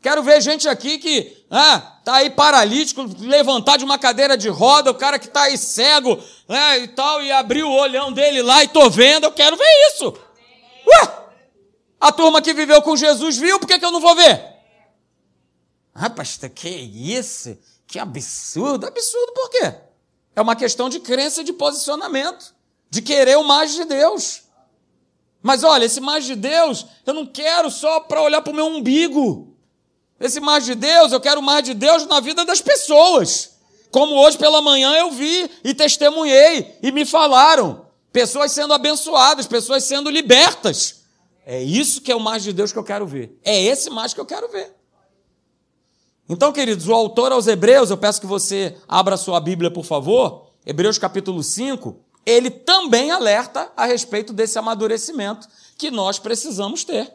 [0.00, 4.90] Quero ver gente aqui que ah, tá aí paralítico, levantar de uma cadeira de roda,
[4.90, 8.64] o cara que tá aí cego, né, e tal, e abrir o olhão dele lá
[8.64, 10.12] e tô vendo, eu quero ver isso.
[10.86, 11.22] Ué!
[12.00, 14.44] A turma que viveu com Jesus viu, por que, que eu não vou ver?
[15.94, 17.56] Ah, pastor, que isso?
[17.86, 18.86] Que absurdo.
[18.86, 19.74] Absurdo por quê?
[20.34, 22.54] É uma questão de crença, de posicionamento,
[22.90, 24.41] de querer o mais de Deus.
[25.42, 28.66] Mas olha, esse mais de Deus, eu não quero só para olhar para o meu
[28.66, 29.56] umbigo.
[30.20, 33.50] Esse mais de Deus, eu quero mais de Deus na vida das pessoas.
[33.90, 37.86] Como hoje pela manhã eu vi e testemunhei e me falaram.
[38.12, 41.02] Pessoas sendo abençoadas, pessoas sendo libertas.
[41.44, 43.36] É isso que é o mais de Deus que eu quero ver.
[43.42, 44.72] É esse mais que eu quero ver.
[46.28, 50.46] Então, queridos, o autor aos Hebreus, eu peço que você abra sua Bíblia, por favor,
[50.64, 57.12] Hebreus capítulo 5, ele também alerta a respeito desse amadurecimento que nós precisamos ter,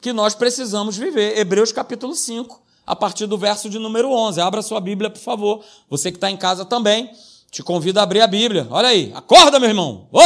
[0.00, 1.38] que nós precisamos viver.
[1.38, 4.40] Hebreus capítulo 5, a partir do verso de número 11.
[4.40, 5.64] Abra sua Bíblia, por favor.
[5.88, 7.10] Você que está em casa também,
[7.50, 8.66] te convido a abrir a Bíblia.
[8.70, 10.08] Olha aí, acorda, meu irmão.
[10.10, 10.20] Ô!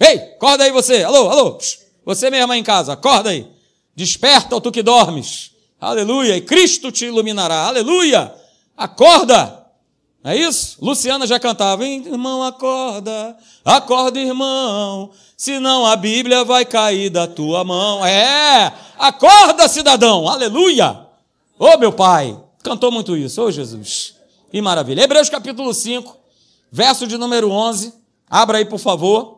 [0.00, 1.02] Ei, acorda aí você.
[1.02, 1.58] Alô, alô.
[2.04, 3.46] Você, minha irmã em casa, acorda aí.
[3.94, 5.52] Desperta, ó tu que dormes.
[5.80, 6.36] Aleluia.
[6.36, 7.66] E Cristo te iluminará.
[7.66, 8.34] Aleluia.
[8.76, 9.63] Acorda.
[10.24, 10.78] É isso?
[10.80, 11.86] Luciana já cantava?
[11.86, 13.36] Irmão, acorda.
[13.62, 15.10] Acorda, irmão.
[15.36, 18.04] Senão a Bíblia vai cair da tua mão.
[18.06, 18.72] É.
[18.98, 20.26] Acorda, cidadão.
[20.26, 21.06] Aleluia.
[21.58, 22.40] Ô, oh, meu pai.
[22.62, 23.42] Cantou muito isso.
[23.42, 24.14] Ô, oh, Jesus.
[24.50, 25.02] Que maravilha.
[25.02, 26.16] Hebreus capítulo 5,
[26.72, 27.92] verso de número 11.
[28.30, 29.34] Abra aí, por favor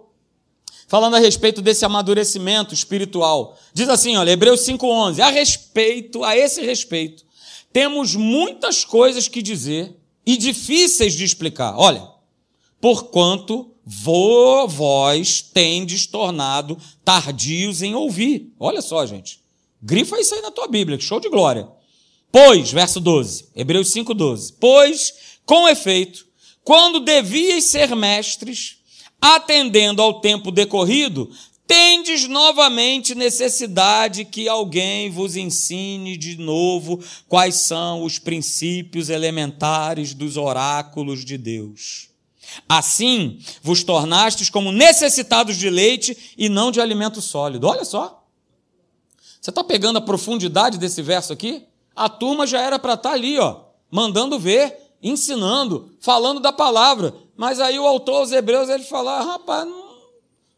[0.88, 3.58] falando a respeito desse amadurecimento espiritual.
[3.74, 7.24] Diz assim, olha, Hebreus 5:11, a respeito, a esse respeito,
[7.72, 9.96] temos muitas coisas que dizer
[10.26, 11.78] e difíceis de explicar.
[11.78, 12.06] Olha,
[12.80, 18.52] porquanto vós tendes tornado tardios em ouvir.
[18.58, 19.40] Olha só, gente.
[19.80, 21.68] Grifa isso aí na tua Bíblia, show de glória.
[22.32, 24.54] Pois, verso 12, Hebreus 5:12.
[24.58, 25.14] Pois,
[25.46, 26.26] com efeito,
[26.64, 28.78] quando devias ser mestres,
[29.20, 31.30] atendendo ao tempo decorrido,
[31.66, 40.36] tendes novamente necessidade que alguém vos ensine de novo quais são os princípios elementares dos
[40.36, 42.08] oráculos de Deus.
[42.68, 47.66] Assim, vos tornastes como necessitados de leite e não de alimento sólido.
[47.66, 48.24] Olha só.
[49.40, 51.64] Você está pegando a profundidade desse verso aqui?
[51.94, 57.14] A turma já era para estar tá ali, ó, mandando ver, ensinando, falando da palavra.
[57.36, 59.85] Mas aí o autor aos Hebreus ele fala: ah, rapaz, não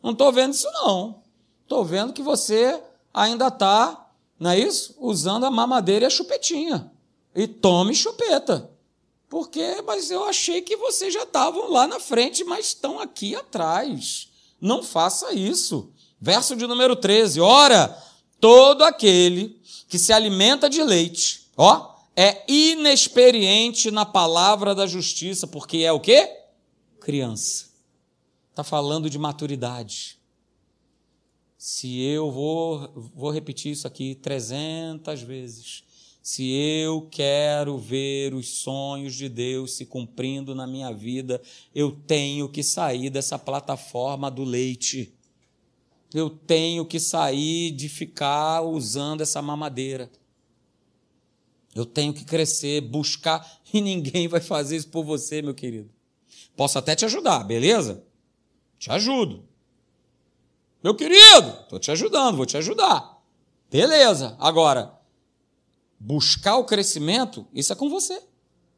[0.04, 1.22] estou vendo isso não.
[1.62, 2.80] Estou vendo que você
[3.12, 4.94] ainda está, não é isso?
[4.98, 6.90] Usando a mamadeira e a chupetinha.
[7.34, 8.70] E tome chupeta.
[9.28, 14.28] Porque, mas eu achei que vocês já estavam lá na frente, mas estão aqui atrás.
[14.60, 15.92] Não faça isso.
[16.20, 17.40] Verso de número 13.
[17.40, 17.96] Ora,
[18.40, 25.78] todo aquele que se alimenta de leite, ó, é inexperiente na palavra da justiça, porque
[25.78, 26.38] é o quê?
[27.08, 27.64] criança.
[28.58, 30.18] Está falando de maturidade.
[31.56, 35.84] Se eu vou, vou repetir isso aqui 300 vezes.
[36.20, 41.40] Se eu quero ver os sonhos de Deus se cumprindo na minha vida,
[41.72, 45.14] eu tenho que sair dessa plataforma do leite.
[46.12, 50.10] Eu tenho que sair de ficar usando essa mamadeira.
[51.76, 55.88] Eu tenho que crescer, buscar, e ninguém vai fazer isso por você, meu querido.
[56.56, 58.07] Posso até te ajudar, beleza?
[58.78, 59.44] Te ajudo.
[60.82, 63.18] Meu querido, estou te ajudando, vou te ajudar.
[63.70, 64.36] Beleza.
[64.38, 64.98] Agora,
[65.98, 68.22] buscar o crescimento, isso é com você.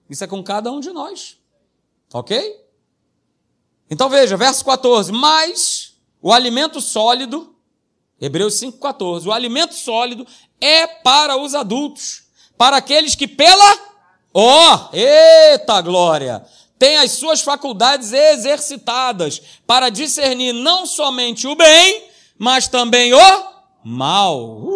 [0.09, 1.39] Isso é com cada um de nós.
[2.13, 2.67] Ok?
[3.89, 5.13] Então veja, verso 14.
[5.13, 7.51] Mas o alimento sólido
[8.21, 9.27] Hebreus 5,14.
[9.27, 10.27] O alimento sólido
[10.61, 12.25] é para os adultos,
[12.57, 13.91] para aqueles que pela.
[14.33, 16.45] Ó, oh, eita glória!
[16.81, 23.19] Tem as suas faculdades exercitadas para discernir não somente o bem, mas também o
[23.85, 24.67] mal.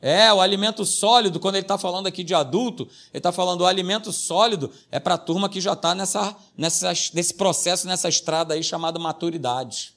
[0.00, 3.66] É, o alimento sólido, quando ele está falando aqui de adulto, ele está falando o
[3.66, 8.54] alimento sólido é para a turma que já está nessa, nessa, nesse processo, nessa estrada
[8.54, 9.92] aí chamada maturidade.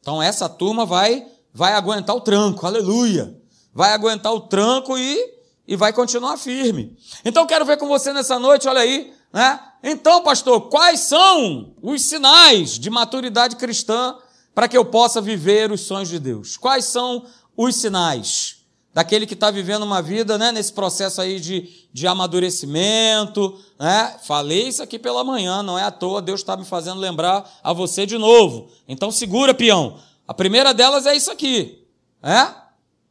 [0.00, 3.36] Então essa turma vai, vai aguentar o tranco, aleluia.
[3.74, 5.35] Vai aguentar o tranco e,
[5.66, 6.96] e vai continuar firme.
[7.24, 9.60] Então quero ver com você nessa noite, olha aí, né?
[9.82, 14.16] Então, pastor, quais são os sinais de maturidade cristã
[14.54, 16.56] para que eu possa viver os sonhos de Deus?
[16.56, 17.24] Quais são
[17.56, 18.56] os sinais?
[18.96, 23.60] daquele que está vivendo uma vida né, nesse processo aí de, de amadurecimento.
[23.78, 24.16] Né?
[24.22, 27.74] Falei isso aqui pela manhã, não é à toa, Deus está me fazendo lembrar a
[27.74, 28.70] você de novo.
[28.88, 29.98] Então segura, peão.
[30.26, 31.84] A primeira delas é isso aqui.
[32.22, 32.48] É?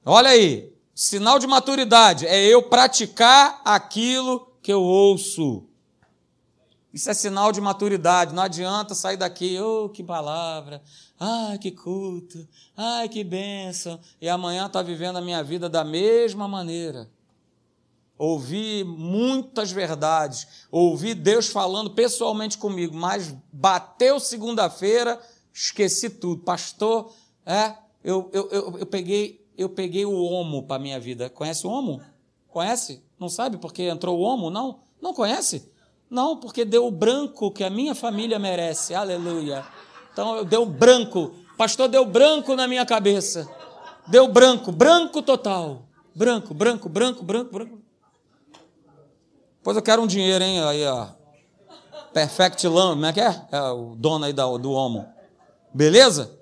[0.04, 5.66] Olha aí, sinal de maturidade é eu praticar aquilo que eu ouço.
[6.94, 8.34] Isso é sinal de maturidade.
[8.34, 10.82] Não adianta sair daqui, oh, que palavra,
[11.20, 16.48] ai, que culto, ai, que bênção, e amanhã está vivendo a minha vida da mesma
[16.48, 17.12] maneira.
[18.18, 25.22] Ouvi muitas verdades, ouvi Deus falando pessoalmente comigo, mas bateu segunda-feira,
[25.54, 26.44] esqueci tudo.
[26.44, 27.14] Pastor,
[27.46, 31.30] é, eu, eu, eu, eu peguei eu peguei o homo para minha vida.
[31.30, 32.02] Conhece o homo?
[32.48, 33.04] Conhece?
[33.20, 34.50] Não sabe porque entrou o homo?
[34.50, 34.80] Não?
[35.02, 35.72] Não conhece?
[36.10, 38.94] Não, porque deu o branco que a minha família merece.
[38.94, 39.66] Aleluia.
[40.12, 41.34] Então deu branco.
[41.58, 43.50] Pastor, deu branco na minha cabeça.
[44.08, 45.84] Deu branco, branco total.
[46.14, 47.80] Branco, branco, branco, branco, branco.
[49.64, 50.64] Pois eu quero um dinheiro, hein?
[50.64, 51.08] Aí, ó.
[52.14, 53.48] Perfect Lamb, como é que é?
[53.52, 55.06] É o dono aí do homo.
[55.74, 56.40] Beleza?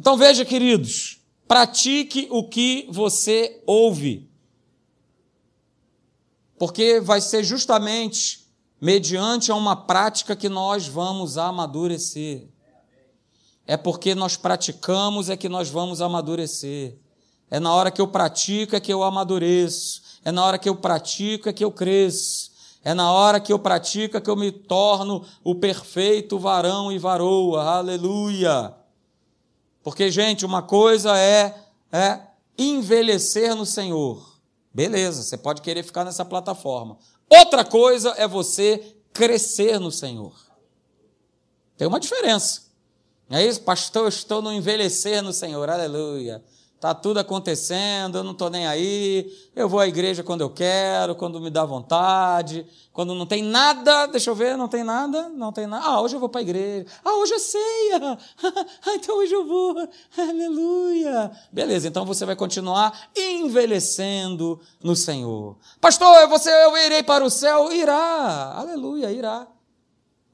[0.00, 4.30] Então veja, queridos, pratique o que você ouve.
[6.58, 8.42] Porque vai ser justamente
[8.80, 12.48] mediante a uma prática que nós vamos amadurecer.
[13.66, 16.98] É porque nós praticamos é que nós vamos amadurecer.
[17.50, 20.02] É na hora que eu pratico é que eu amadureço.
[20.24, 22.50] É na hora que eu pratico é que eu cresço.
[22.84, 26.98] É na hora que eu pratico é que eu me torno o perfeito varão e
[26.98, 27.62] varoa.
[27.62, 28.74] Aleluia.
[29.82, 31.54] Porque, gente, uma coisa é,
[31.90, 32.20] é
[32.56, 34.38] envelhecer no Senhor.
[34.72, 36.98] Beleza, você pode querer ficar nessa plataforma.
[37.28, 40.34] Outra coisa é você crescer no Senhor.
[41.76, 42.62] Tem uma diferença.
[43.28, 46.42] É isso, pastor, eu estou no envelhecer no Senhor, aleluia.
[46.82, 51.14] Está tudo acontecendo, eu não estou nem aí, eu vou à igreja quando eu quero,
[51.14, 55.52] quando me dá vontade, quando não tem nada, deixa eu ver, não tem nada, não
[55.52, 55.86] tem nada.
[55.86, 56.86] Ah, hoje eu vou para a igreja.
[57.04, 58.18] Ah, hoje é ceia.
[58.84, 59.76] Ah, então hoje eu vou.
[60.18, 61.30] Aleluia.
[61.52, 65.56] Beleza, então você vai continuar envelhecendo no Senhor.
[65.80, 67.70] Pastor, você, eu irei para o céu?
[67.70, 68.54] Irá.
[68.56, 69.46] Aleluia, irá.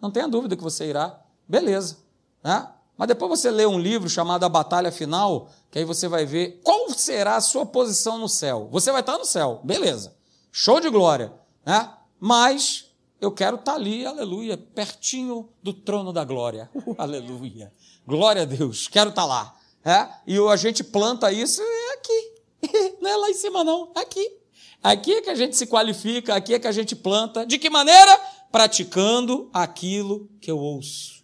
[0.00, 1.20] Não tenha dúvida que você irá.
[1.46, 1.98] Beleza.
[2.42, 2.66] Né?
[2.98, 6.60] Mas depois você lê um livro chamado A Batalha Final, que aí você vai ver
[6.64, 8.68] qual será a sua posição no céu.
[8.72, 10.16] Você vai estar no céu, beleza.
[10.50, 11.32] Show de glória,
[11.64, 11.92] né?
[12.18, 12.86] Mas
[13.20, 16.68] eu quero estar ali, aleluia, pertinho do trono da glória.
[16.74, 17.72] Uh, aleluia.
[18.04, 19.54] Glória a Deus, quero estar lá.
[19.84, 20.08] É?
[20.26, 22.96] E a gente planta isso é aqui.
[23.00, 23.92] Não é lá em cima, não.
[23.94, 24.36] É aqui.
[24.82, 27.46] Aqui é que a gente se qualifica, aqui é que a gente planta.
[27.46, 28.20] De que maneira?
[28.50, 31.17] Praticando aquilo que eu ouço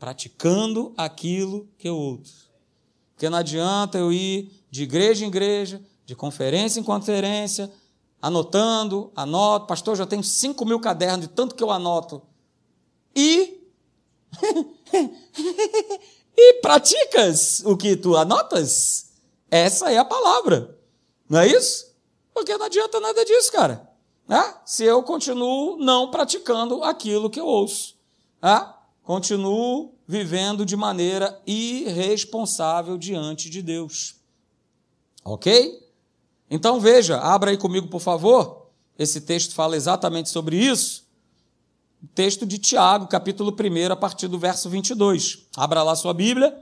[0.00, 2.50] praticando aquilo que eu ouço.
[3.12, 7.70] Porque não adianta eu ir de igreja em igreja, de conferência em conferência,
[8.20, 9.66] anotando, anoto.
[9.66, 12.22] Pastor, já tenho 5 mil cadernos de tanto que eu anoto.
[13.14, 13.60] E.
[16.34, 19.10] e praticas o que tu anotas?
[19.50, 20.78] Essa é a palavra.
[21.28, 21.94] Não é isso?
[22.32, 23.86] Porque não adianta nada disso, cara.
[24.26, 24.54] Né?
[24.64, 27.98] Se eu continuo não praticando aquilo que eu ouço.
[28.40, 28.79] Né?
[29.02, 34.16] Continuo vivendo de maneira irresponsável diante de Deus.
[35.24, 35.86] Ok?
[36.50, 38.66] Então veja, abra aí comigo, por favor.
[38.98, 41.08] Esse texto fala exatamente sobre isso.
[42.02, 45.46] O texto de Tiago, capítulo 1, a partir do verso 22.
[45.56, 46.58] Abra lá sua Bíblia.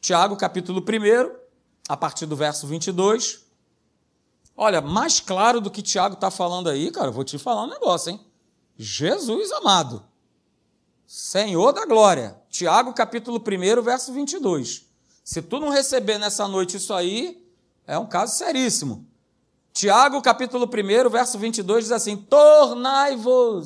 [0.00, 1.34] Tiago, capítulo 1,
[1.88, 3.40] a partir do verso 22.
[4.56, 7.70] Olha, mais claro do que Tiago está falando aí, cara, eu vou te falar um
[7.70, 8.20] negócio, hein?
[8.76, 10.04] Jesus amado.
[11.14, 12.34] Senhor da glória.
[12.48, 14.86] Tiago, capítulo 1, verso 22.
[15.22, 17.46] Se tu não receber nessa noite isso aí,
[17.86, 19.06] é um caso seríssimo.
[19.74, 23.60] Tiago, capítulo 1, verso 22 diz assim: Tornai-vos.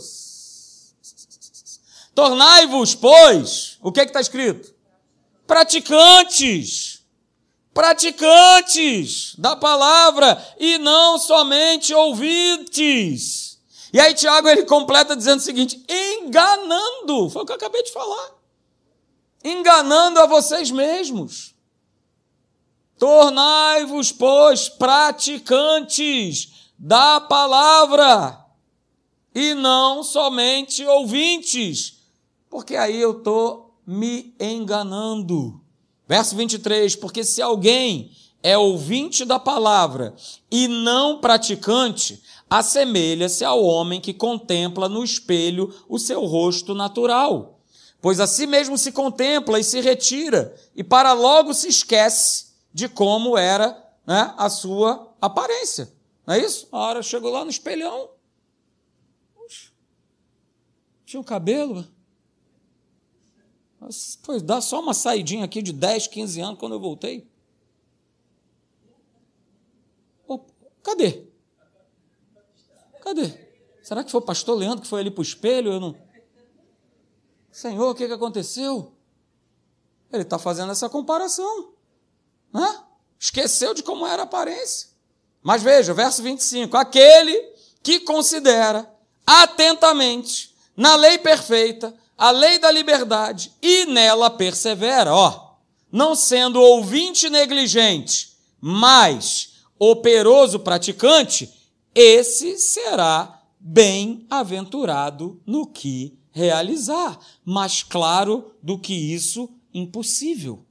[2.17, 3.79] Tornai-vos, pois.
[3.81, 4.75] O que é está escrito?
[5.47, 7.05] praticantes.
[7.73, 13.46] Praticantes da palavra e não somente ouvintes.
[13.92, 17.92] E aí Tiago ele completa dizendo o seguinte: enganando, foi o que eu acabei de
[17.92, 18.31] falar.
[19.44, 21.55] Enganando a vocês mesmos.
[22.99, 28.42] Tornai-vos, pois, praticantes da palavra
[29.35, 31.99] e não somente ouvintes,
[32.49, 35.61] porque aí eu estou me enganando.
[36.09, 38.11] Verso 23: Porque se alguém
[38.42, 40.14] é ouvinte da palavra
[40.51, 47.61] e não praticante, assemelha-se ao homem que contempla no espelho o seu rosto natural.
[48.01, 52.89] Pois a si mesmo se contempla e se retira, e para logo se esquece de
[52.89, 55.93] como era né, a sua aparência.
[56.27, 56.69] Não é isso?
[56.71, 58.11] A hora chegou lá no espelhão,
[61.07, 61.87] tinha um cabelo.
[64.25, 67.27] Pois dá só uma saidinha aqui de 10, 15 anos quando eu voltei.
[70.83, 71.26] Cadê?
[73.07, 73.33] Cadê?
[73.85, 75.75] Será que foi o pastor Leandro que foi ali para o espelho?
[75.75, 75.97] Eu não.
[77.53, 78.92] Senhor, o que, que aconteceu?
[80.12, 81.73] Ele está fazendo essa comparação.
[82.53, 82.81] Né?
[83.16, 84.88] Esqueceu de como era a aparência.
[85.40, 87.40] Mas veja, verso 25: aquele
[87.81, 88.92] que considera
[89.25, 95.55] atentamente na lei perfeita, a lei da liberdade, e nela persevera, ó,
[95.92, 101.56] não sendo ouvinte negligente, mas operoso praticante,
[101.99, 110.63] esse será bem-aventurado no que realizar, mais claro do que isso, impossível.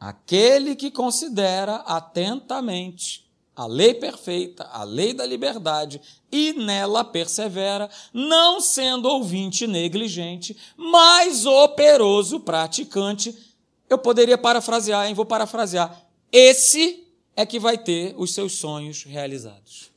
[0.00, 8.60] Aquele que considera atentamente a lei perfeita, a lei da liberdade, e nela persevera, não
[8.60, 13.36] sendo ouvinte negligente, mas operoso praticante.
[13.88, 15.14] Eu poderia parafrasear, hein?
[15.14, 16.06] Vou parafrasear.
[16.30, 17.07] Esse
[17.38, 19.92] é que vai ter os seus sonhos realizados.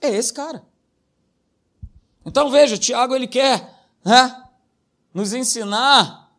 [0.00, 0.64] É esse cara.
[2.24, 4.44] Então veja, Tiago ele quer né,
[5.12, 6.32] nos ensinar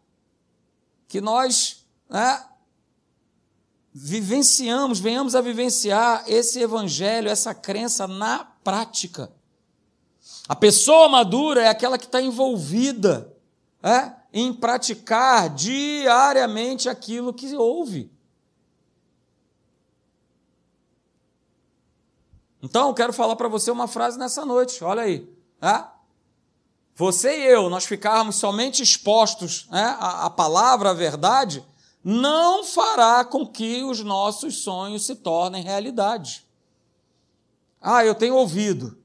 [1.10, 2.46] que nós né,
[3.94, 9.30] vivenciamos, venhamos a vivenciar esse evangelho, essa crença na prática.
[10.48, 13.36] A pessoa madura é aquela que está envolvida
[13.84, 18.16] é, em praticar diariamente aquilo que ouve.
[22.62, 25.30] Então, eu quero falar para você uma frase nessa noite, olha aí.
[25.62, 25.84] É?
[26.96, 31.64] Você e eu, nós ficarmos somente expostos é, à, palavra, à verdade,
[32.04, 36.44] não fará com que os nossos sonhos se tornem realidade.
[37.80, 38.98] Ah, eu tenho ouvido.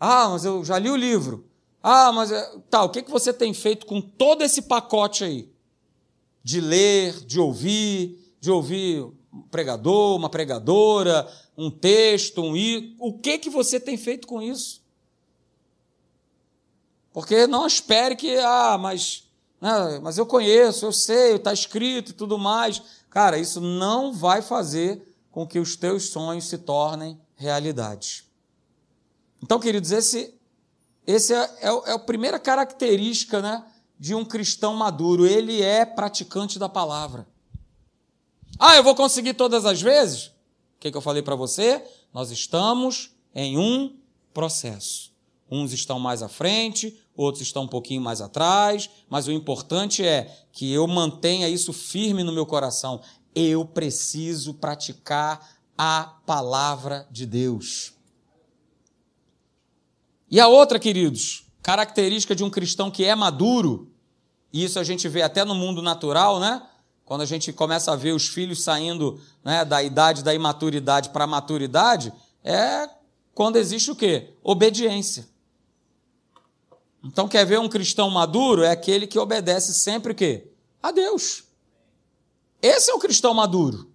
[0.00, 1.46] Ah, mas eu já li o livro.
[1.82, 5.52] Ah, mas é, tá, o que, que você tem feito com todo esse pacote aí?
[6.42, 12.94] De ler, de ouvir, de ouvir um pregador, uma pregadora, um texto, um i.
[12.98, 14.82] O que que você tem feito com isso?
[17.12, 19.24] Porque não espere que, ah, mas
[19.64, 19.98] né?
[20.02, 22.82] mas eu conheço, eu sei, está escrito e tudo mais.
[23.08, 28.26] Cara, isso não vai fazer com que os teus sonhos se tornem realidade.
[29.42, 30.34] Então, queridos, esse,
[31.06, 33.64] esse é, é, é a primeira característica né,
[33.98, 35.26] de um cristão maduro.
[35.26, 37.26] Ele é praticante da palavra.
[38.58, 40.30] Ah, eu vou conseguir todas as vezes?
[40.84, 41.82] Que, que eu falei para você?
[42.12, 43.96] Nós estamos em um
[44.34, 45.10] processo.
[45.50, 50.44] Uns estão mais à frente, outros estão um pouquinho mais atrás, mas o importante é
[50.52, 53.00] que eu mantenha isso firme no meu coração.
[53.34, 57.94] Eu preciso praticar a palavra de Deus.
[60.30, 63.90] E a outra, queridos, característica de um cristão que é maduro,
[64.52, 66.62] e isso a gente vê até no mundo natural, né?
[67.04, 71.24] Quando a gente começa a ver os filhos saindo né, da idade da imaturidade para
[71.24, 72.12] a maturidade,
[72.42, 72.88] é
[73.34, 74.34] quando existe o quê?
[74.42, 75.28] Obediência.
[77.04, 78.62] Então, quer ver um cristão maduro?
[78.62, 80.50] É aquele que obedece sempre o quê?
[80.82, 81.44] A Deus.
[82.62, 83.90] Esse é o cristão maduro.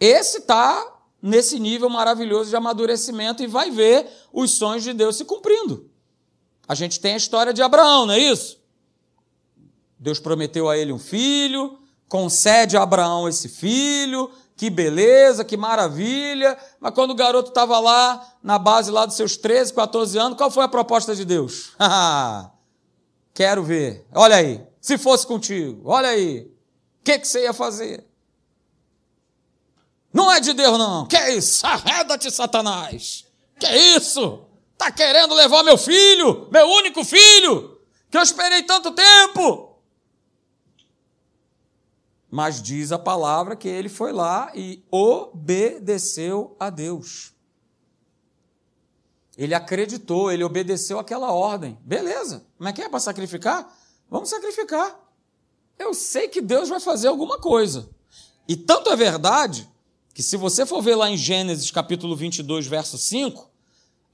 [0.00, 5.24] Esse está nesse nível maravilhoso de amadurecimento e vai ver os sonhos de Deus se
[5.24, 5.88] cumprindo.
[6.66, 8.58] A gente tem a história de Abraão, não é isso?
[9.98, 11.78] Deus prometeu a ele um filho,
[12.08, 16.56] concede a Abraão esse filho, que beleza, que maravilha.
[16.80, 20.50] Mas quando o garoto estava lá, na base lá dos seus 13, 14 anos, qual
[20.50, 21.72] foi a proposta de Deus?
[23.34, 24.06] Quero ver.
[24.14, 24.66] Olha aí.
[24.80, 26.50] Se fosse contigo, olha aí.
[27.00, 28.06] O que, que você ia fazer?
[30.12, 31.06] Não é de Deus, não.
[31.06, 31.66] Que isso?
[31.66, 33.26] Arreda-te, Satanás.
[33.58, 34.46] Que isso?
[34.72, 37.78] Está querendo levar meu filho, meu único filho,
[38.10, 39.75] que eu esperei tanto tempo.
[42.30, 47.32] Mas diz a palavra que ele foi lá e obedeceu a Deus.
[49.36, 51.78] Ele acreditou, ele obedeceu aquela ordem.
[51.82, 53.70] Beleza, como é que é para sacrificar?
[54.10, 54.98] Vamos sacrificar.
[55.78, 57.88] Eu sei que Deus vai fazer alguma coisa.
[58.48, 59.70] E tanto é verdade
[60.14, 63.50] que se você for ver lá em Gênesis capítulo 22, verso 5,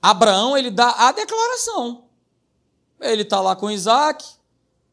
[0.01, 2.07] Abraão ele dá a declaração.
[3.01, 4.25] Ele está lá com Isaac,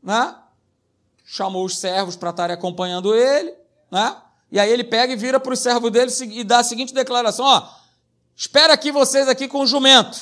[0.04, 0.39] né?
[1.32, 3.54] Chamou os servos para estarem acompanhando ele,
[3.92, 4.16] né?
[4.52, 7.46] e aí ele pega e vira para os servos dele e dá a seguinte declaração:
[7.46, 7.70] ó,
[8.36, 10.20] espera aqui vocês aqui com o jumento,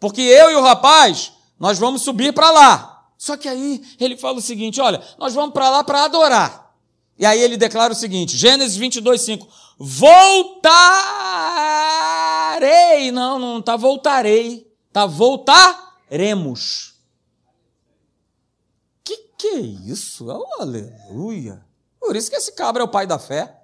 [0.00, 3.04] porque eu e o rapaz, nós vamos subir para lá.
[3.16, 6.74] Só que aí ele fala o seguinte: olha, nós vamos para lá para adorar.
[7.16, 9.46] E aí ele declara o seguinte, Gênesis 22, 5.
[9.78, 10.72] Voltarei.
[13.12, 14.66] Não, não está voltarei.
[14.88, 16.91] Está voltaremos.
[19.42, 20.28] Que que é isso?
[20.28, 21.64] Oh, aleluia.
[21.98, 23.60] Por isso que esse cabra é o pai da fé.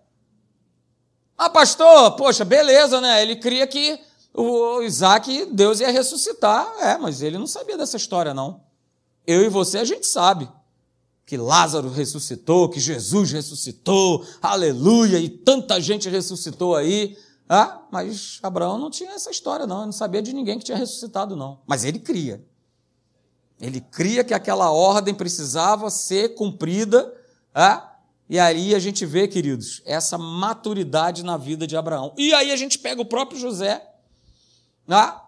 [1.36, 3.22] Ah, pastor, poxa, beleza, né?
[3.22, 4.00] Ele cria que
[4.34, 6.68] o Isaac, Deus ia ressuscitar.
[6.80, 8.60] É, mas ele não sabia dessa história, não.
[9.24, 10.50] Eu e você, a gente sabe
[11.24, 17.16] que Lázaro ressuscitou, que Jesus ressuscitou, aleluia, e tanta gente ressuscitou aí.
[17.48, 20.76] Ah, mas Abraão não tinha essa história, não, ele não sabia de ninguém que tinha
[20.76, 21.60] ressuscitado, não.
[21.68, 22.44] Mas ele cria.
[23.60, 27.12] Ele cria que aquela ordem precisava ser cumprida,
[27.54, 27.96] ah,
[28.28, 32.12] e aí a gente vê, queridos, essa maturidade na vida de Abraão.
[32.16, 33.82] E aí a gente pega o próprio José,
[34.88, 35.24] ah,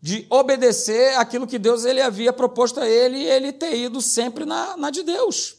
[0.00, 4.44] de obedecer aquilo que Deus ele havia proposto a ele e ele ter ido sempre
[4.44, 5.56] na, na de Deus.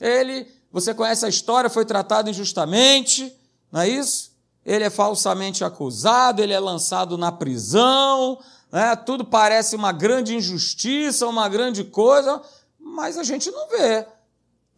[0.00, 3.34] Ele, você conhece a história, foi tratado injustamente,
[3.70, 4.30] não é isso?
[4.64, 8.38] Ele é falsamente acusado, ele é lançado na prisão,
[8.70, 8.94] né?
[8.96, 12.40] tudo parece uma grande injustiça, uma grande coisa,
[12.78, 14.06] mas a gente não vê.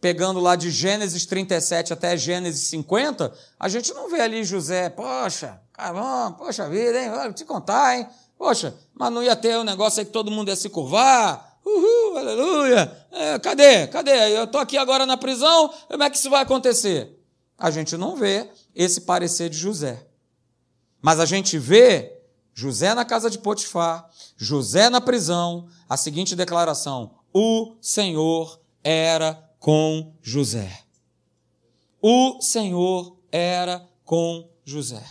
[0.01, 5.61] Pegando lá de Gênesis 37 até Gênesis 50, a gente não vê ali José, poxa,
[5.71, 7.09] caramba, poxa vida, hein?
[7.09, 8.07] Vou te contar, hein?
[8.37, 11.57] Poxa, mas não ia ter um negócio aí que todo mundo ia se curvar?
[11.65, 13.05] Uhul, aleluia!
[13.11, 13.87] É, cadê?
[13.87, 14.37] Cadê?
[14.37, 17.17] Eu estou aqui agora na prisão, como é que isso vai acontecer?
[17.57, 20.05] A gente não vê esse parecer de José.
[21.01, 22.22] Mas a gente vê
[22.53, 30.13] José na casa de Potifar, José na prisão, a seguinte declaração: O Senhor era com
[30.21, 30.83] José.
[32.01, 35.03] O Senhor era com José.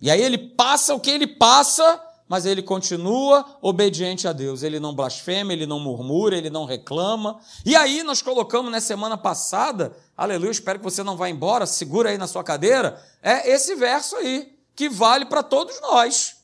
[0.00, 4.62] E aí ele passa o que ele passa, mas ele continua obediente a Deus.
[4.62, 7.38] Ele não blasfema, ele não murmura, ele não reclama.
[7.64, 12.10] E aí nós colocamos na semana passada, aleluia, espero que você não vá embora, segura
[12.10, 16.36] aí na sua cadeira, é esse verso aí, que vale para todos nós.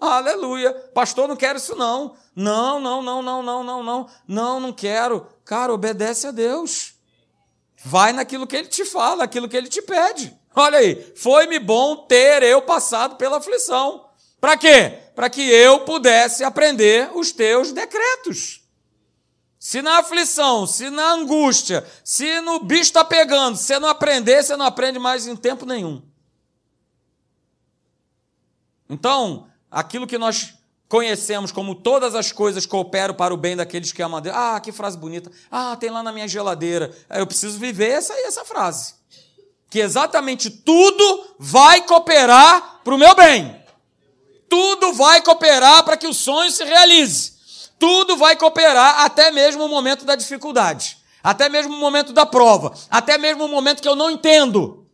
[0.00, 0.72] aleluia.
[0.94, 2.14] Pastor, não quero isso não.
[2.36, 4.06] Não, não, não, não, não, não, não.
[4.28, 5.26] Não, não quero.
[5.44, 6.94] Cara, obedece a Deus.
[7.82, 10.38] Vai naquilo que ele te fala, aquilo que ele te pede.
[10.54, 14.04] Olha aí, foi-me bom ter eu passado pela aflição.
[14.38, 14.98] Para quê?
[15.14, 18.60] Para que eu pudesse aprender os teus decretos.
[19.58, 24.56] Se na aflição, se na angústia, se no bicho está pegando, você não aprender, você
[24.56, 26.02] não aprende mais em tempo nenhum.
[28.90, 30.52] Então, aquilo que nós
[30.88, 34.36] conhecemos como todas as coisas cooperam para o bem daqueles que amam a Deus.
[34.36, 35.30] Ah, que frase bonita.
[35.50, 36.94] Ah, tem lá na minha geladeira.
[37.08, 39.00] Eu preciso viver essa, essa frase
[39.70, 43.56] que exatamente tudo vai cooperar para o meu bem.
[44.48, 47.34] Tudo vai cooperar para que o sonho se realize.
[47.78, 52.74] Tudo vai cooperar até mesmo o momento da dificuldade, até mesmo o momento da prova,
[52.90, 54.84] até mesmo o momento que eu não entendo.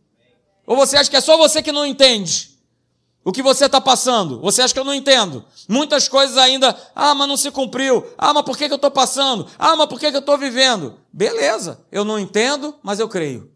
[0.65, 2.56] Ou você acha que é só você que não entende?
[3.27, 4.39] O que você está passando?
[4.39, 5.43] Você acha que eu não entendo?
[5.67, 8.09] Muitas coisas ainda, ah, mas não se cumpriu.
[8.17, 9.45] Ah, mas por que, que eu estou passando?
[9.59, 10.97] Ah, mas por que, que eu estou vivendo?
[11.11, 13.51] Beleza, eu não entendo, mas eu creio.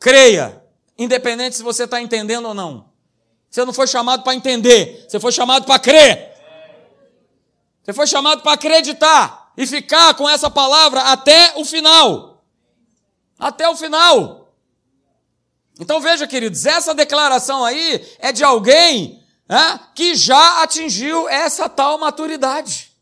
[0.00, 0.64] Creia,
[0.96, 2.86] independente se você está entendendo ou não.
[3.50, 6.32] Você não foi chamado para entender, você foi chamado para crer.
[7.84, 12.42] Você foi chamado para acreditar e ficar com essa palavra até o final.
[13.38, 14.41] Até o final.
[15.82, 21.98] Então veja, queridos, essa declaração aí é de alguém né, que já atingiu essa tal
[21.98, 22.92] maturidade.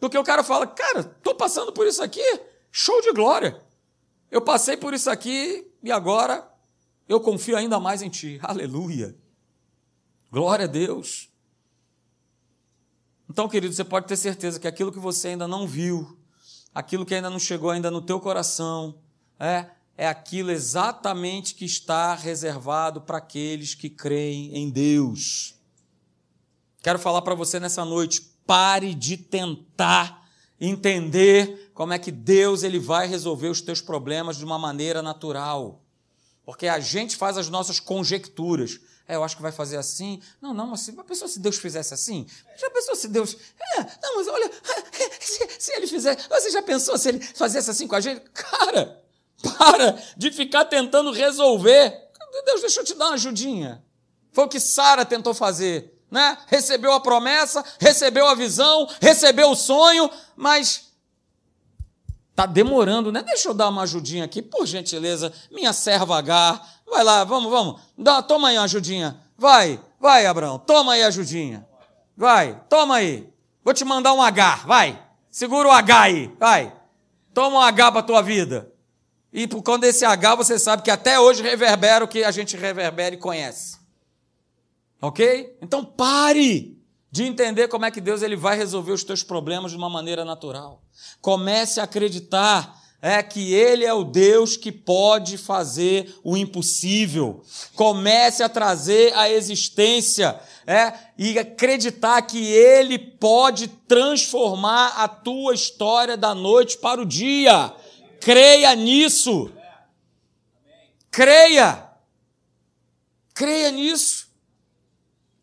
[0.00, 2.40] Do que o cara fala, cara, estou passando por isso aqui,
[2.72, 3.62] show de glória.
[4.28, 6.44] Eu passei por isso aqui e agora
[7.08, 8.40] eu confio ainda mais em Ti.
[8.42, 9.16] Aleluia.
[10.32, 11.30] Glória a Deus.
[13.30, 16.18] Então, querido, você pode ter certeza que aquilo que você ainda não viu,
[16.74, 19.00] aquilo que ainda não chegou ainda no teu coração,
[19.38, 25.54] é, é aquilo exatamente que está reservado para aqueles que creem em Deus.
[26.82, 30.28] Quero falar para você nessa noite, pare de tentar
[30.60, 35.82] entender como é que Deus ele vai resolver os teus problemas de uma maneira natural.
[36.44, 38.80] Porque a gente faz as nossas conjecturas.
[39.06, 40.20] É, eu acho que vai fazer assim.
[40.40, 42.26] Não, não, mas a pessoa se Deus fizesse assim?
[42.56, 43.36] Já pensou se Deus.
[43.76, 44.50] É, não, mas olha,
[45.20, 46.16] se, se ele fizer.
[46.28, 48.20] Você já pensou se ele fizesse assim com a gente?
[48.32, 49.01] Cara,
[49.42, 52.10] para de ficar tentando resolver.
[52.46, 53.84] Deus, deixa eu te dar uma ajudinha.
[54.32, 56.36] Foi o que Sara tentou fazer né?
[56.46, 60.92] Recebeu a promessa, recebeu a visão, recebeu o sonho, mas
[62.36, 63.22] tá demorando, né?
[63.22, 66.62] Deixa eu dar uma ajudinha aqui, por gentileza, minha serva Agar.
[66.86, 67.80] Vai lá, vamos, vamos.
[67.96, 69.18] Dá, toma aí uma ajudinha.
[69.38, 71.66] Vai, vai, Abraão, toma aí a ajudinha.
[72.14, 73.32] Vai, toma aí.
[73.64, 75.02] Vou te mandar um H, vai.
[75.30, 76.76] Segura o H aí, vai.
[77.32, 78.70] Toma um H para tua vida.
[79.32, 82.56] E por conta desse H, você sabe que até hoje reverbera o que a gente
[82.56, 83.78] reverbera e conhece.
[85.00, 85.56] Ok?
[85.62, 86.78] Então pare
[87.10, 90.24] de entender como é que Deus ele vai resolver os teus problemas de uma maneira
[90.24, 90.82] natural.
[91.20, 97.42] Comece a acreditar é que Ele é o Deus que pode fazer o impossível.
[97.74, 106.16] Comece a trazer a existência é, e acreditar que Ele pode transformar a tua história
[106.16, 107.74] da noite para o dia.
[108.22, 109.50] Creia nisso.
[111.10, 111.90] Creia.
[113.34, 114.28] Creia nisso.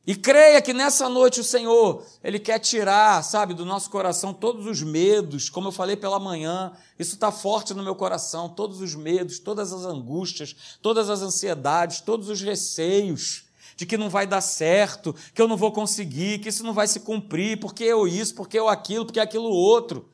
[0.08, 4.66] E creia que nessa noite o Senhor, Ele quer tirar, sabe, do nosso coração todos
[4.66, 8.96] os medos, como eu falei pela manhã, isso está forte no meu coração, todos os
[8.96, 13.44] medos, todas as angústias, todas as ansiedades, todos os receios
[13.76, 16.88] de que não vai dar certo, que eu não vou conseguir, que isso não vai
[16.88, 20.10] se cumprir, porque eu isso, porque eu aquilo, porque aquilo outro.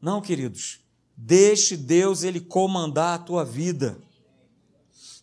[0.00, 0.79] Não, queridos,
[1.22, 4.00] deixe Deus Ele comandar a tua vida.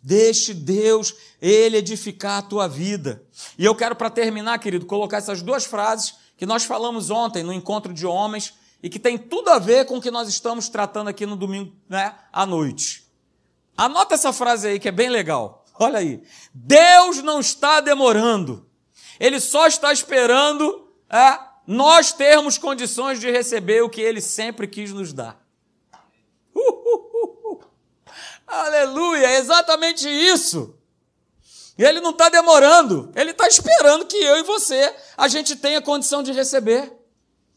[0.01, 3.23] Deixe Deus, Ele edificar a tua vida.
[3.57, 7.51] E eu quero, para terminar, querido, colocar essas duas frases que nós falamos ontem no
[7.51, 11.07] encontro de homens e que tem tudo a ver com o que nós estamos tratando
[11.07, 13.05] aqui no domingo né, à noite.
[13.75, 15.65] Anota essa frase aí que é bem legal.
[15.79, 16.21] Olha aí.
[16.53, 18.67] Deus não está demorando.
[19.19, 24.93] Ele só está esperando é, nós termos condições de receber o que Ele sempre quis
[24.93, 25.46] nos dar.
[28.47, 30.75] Aleluia, é exatamente isso.
[31.77, 35.81] E ele não está demorando, ele está esperando que eu e você a gente tenha
[35.81, 36.91] condição de receber.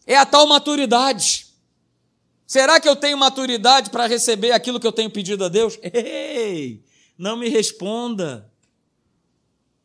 [0.07, 1.47] É a tal maturidade.
[2.47, 5.79] Será que eu tenho maturidade para receber aquilo que eu tenho pedido a Deus?
[5.95, 6.83] Ei,
[7.17, 8.51] não me responda.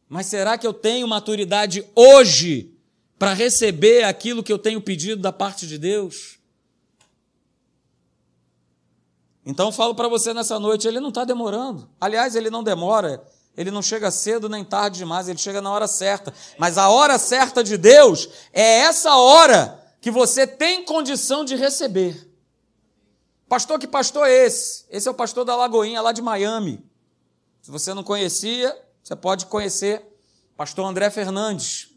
[0.10, 2.74] Mas será que eu tenho maturidade hoje
[3.18, 6.35] para receber aquilo que eu tenho pedido da parte de Deus?
[9.46, 11.88] Então falo para você nessa noite, ele não está demorando.
[12.02, 13.24] Aliás, ele não demora.
[13.56, 16.34] Ele não chega cedo nem tarde demais, ele chega na hora certa.
[16.58, 22.30] Mas a hora certa de Deus é essa hora que você tem condição de receber.
[23.48, 24.86] Pastor, que pastor é esse?
[24.90, 26.84] Esse é o pastor da Lagoinha, lá de Miami.
[27.62, 30.04] Se você não conhecia, você pode conhecer.
[30.58, 31.90] Pastor André Fernandes.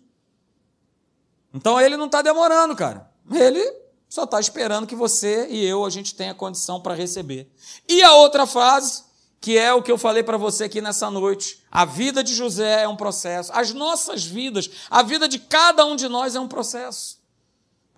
[1.53, 3.11] Então ele não está demorando, cara.
[3.31, 3.61] Ele
[4.09, 7.51] só está esperando que você e eu a gente tenha condição para receber.
[7.87, 9.05] E a outra fase,
[9.41, 12.83] que é o que eu falei para você aqui nessa noite, a vida de José
[12.83, 16.49] é um processo, as nossas vidas, a vida de cada um de nós é um
[16.49, 17.19] processo.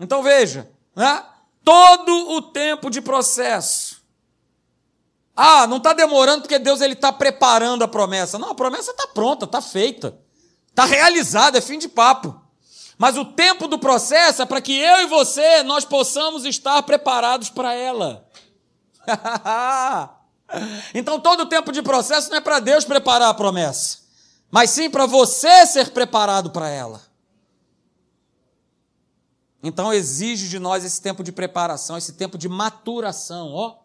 [0.01, 1.25] Então veja, né?
[1.65, 4.01] todo o tempo de processo.
[5.37, 8.39] Ah, não está demorando porque Deus ele está preparando a promessa.
[8.39, 10.19] Não, a promessa está pronta, está feita,
[10.69, 12.40] está realizada, é fim de papo.
[13.01, 17.49] Mas o tempo do processo é para que eu e você nós possamos estar preparados
[17.49, 18.29] para ela.
[20.93, 24.01] então todo o tempo de processo não é para Deus preparar a promessa,
[24.51, 27.01] mas sim para você ser preparado para ela.
[29.63, 33.79] Então exige de nós esse tempo de preparação, esse tempo de maturação, ó.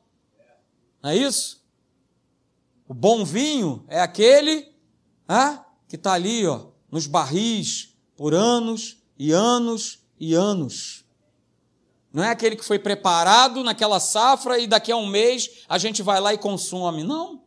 [1.01, 1.63] Não é isso?
[2.85, 4.75] O bom vinho é aquele
[5.25, 11.05] ah, que está ali, ó, nos barris por anos e anos e anos.
[12.13, 16.01] Não é aquele que foi preparado naquela safra e daqui a um mês a gente
[16.01, 17.03] vai lá e consome.
[17.03, 17.41] Não.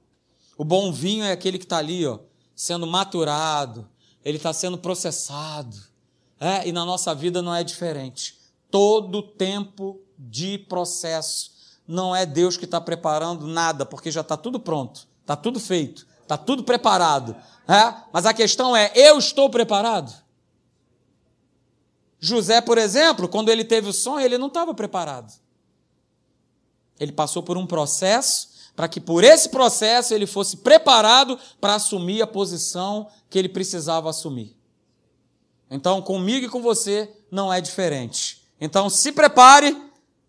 [0.59, 2.19] O bom vinho é aquele que está ali, ó,
[2.55, 3.89] sendo maturado,
[4.25, 5.77] ele está sendo processado.
[6.41, 8.37] É, e na nossa vida não é diferente.
[8.71, 11.53] Todo tempo de processo.
[11.87, 16.07] Não é Deus que está preparando nada, porque já está tudo pronto, está tudo feito,
[16.21, 17.35] está tudo preparado.
[17.67, 17.95] É?
[18.13, 20.13] Mas a questão é: eu estou preparado?
[22.21, 25.33] José, por exemplo, quando ele teve o sonho, ele não estava preparado.
[26.99, 32.23] Ele passou por um processo para que por esse processo ele fosse preparado para assumir
[32.23, 34.57] a posição que ele precisava assumir.
[35.69, 38.43] Então, comigo e com você não é diferente.
[38.61, 39.77] Então, se prepare,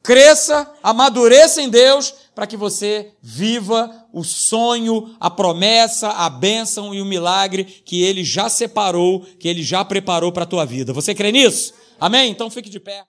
[0.01, 7.01] cresça, amadureça em Deus, para que você viva o sonho, a promessa, a bênção e
[7.01, 10.93] o milagre que Ele já separou, que Ele já preparou para a tua vida.
[10.93, 11.73] Você crê nisso?
[11.99, 12.31] Amém?
[12.31, 12.97] Então fique de pé.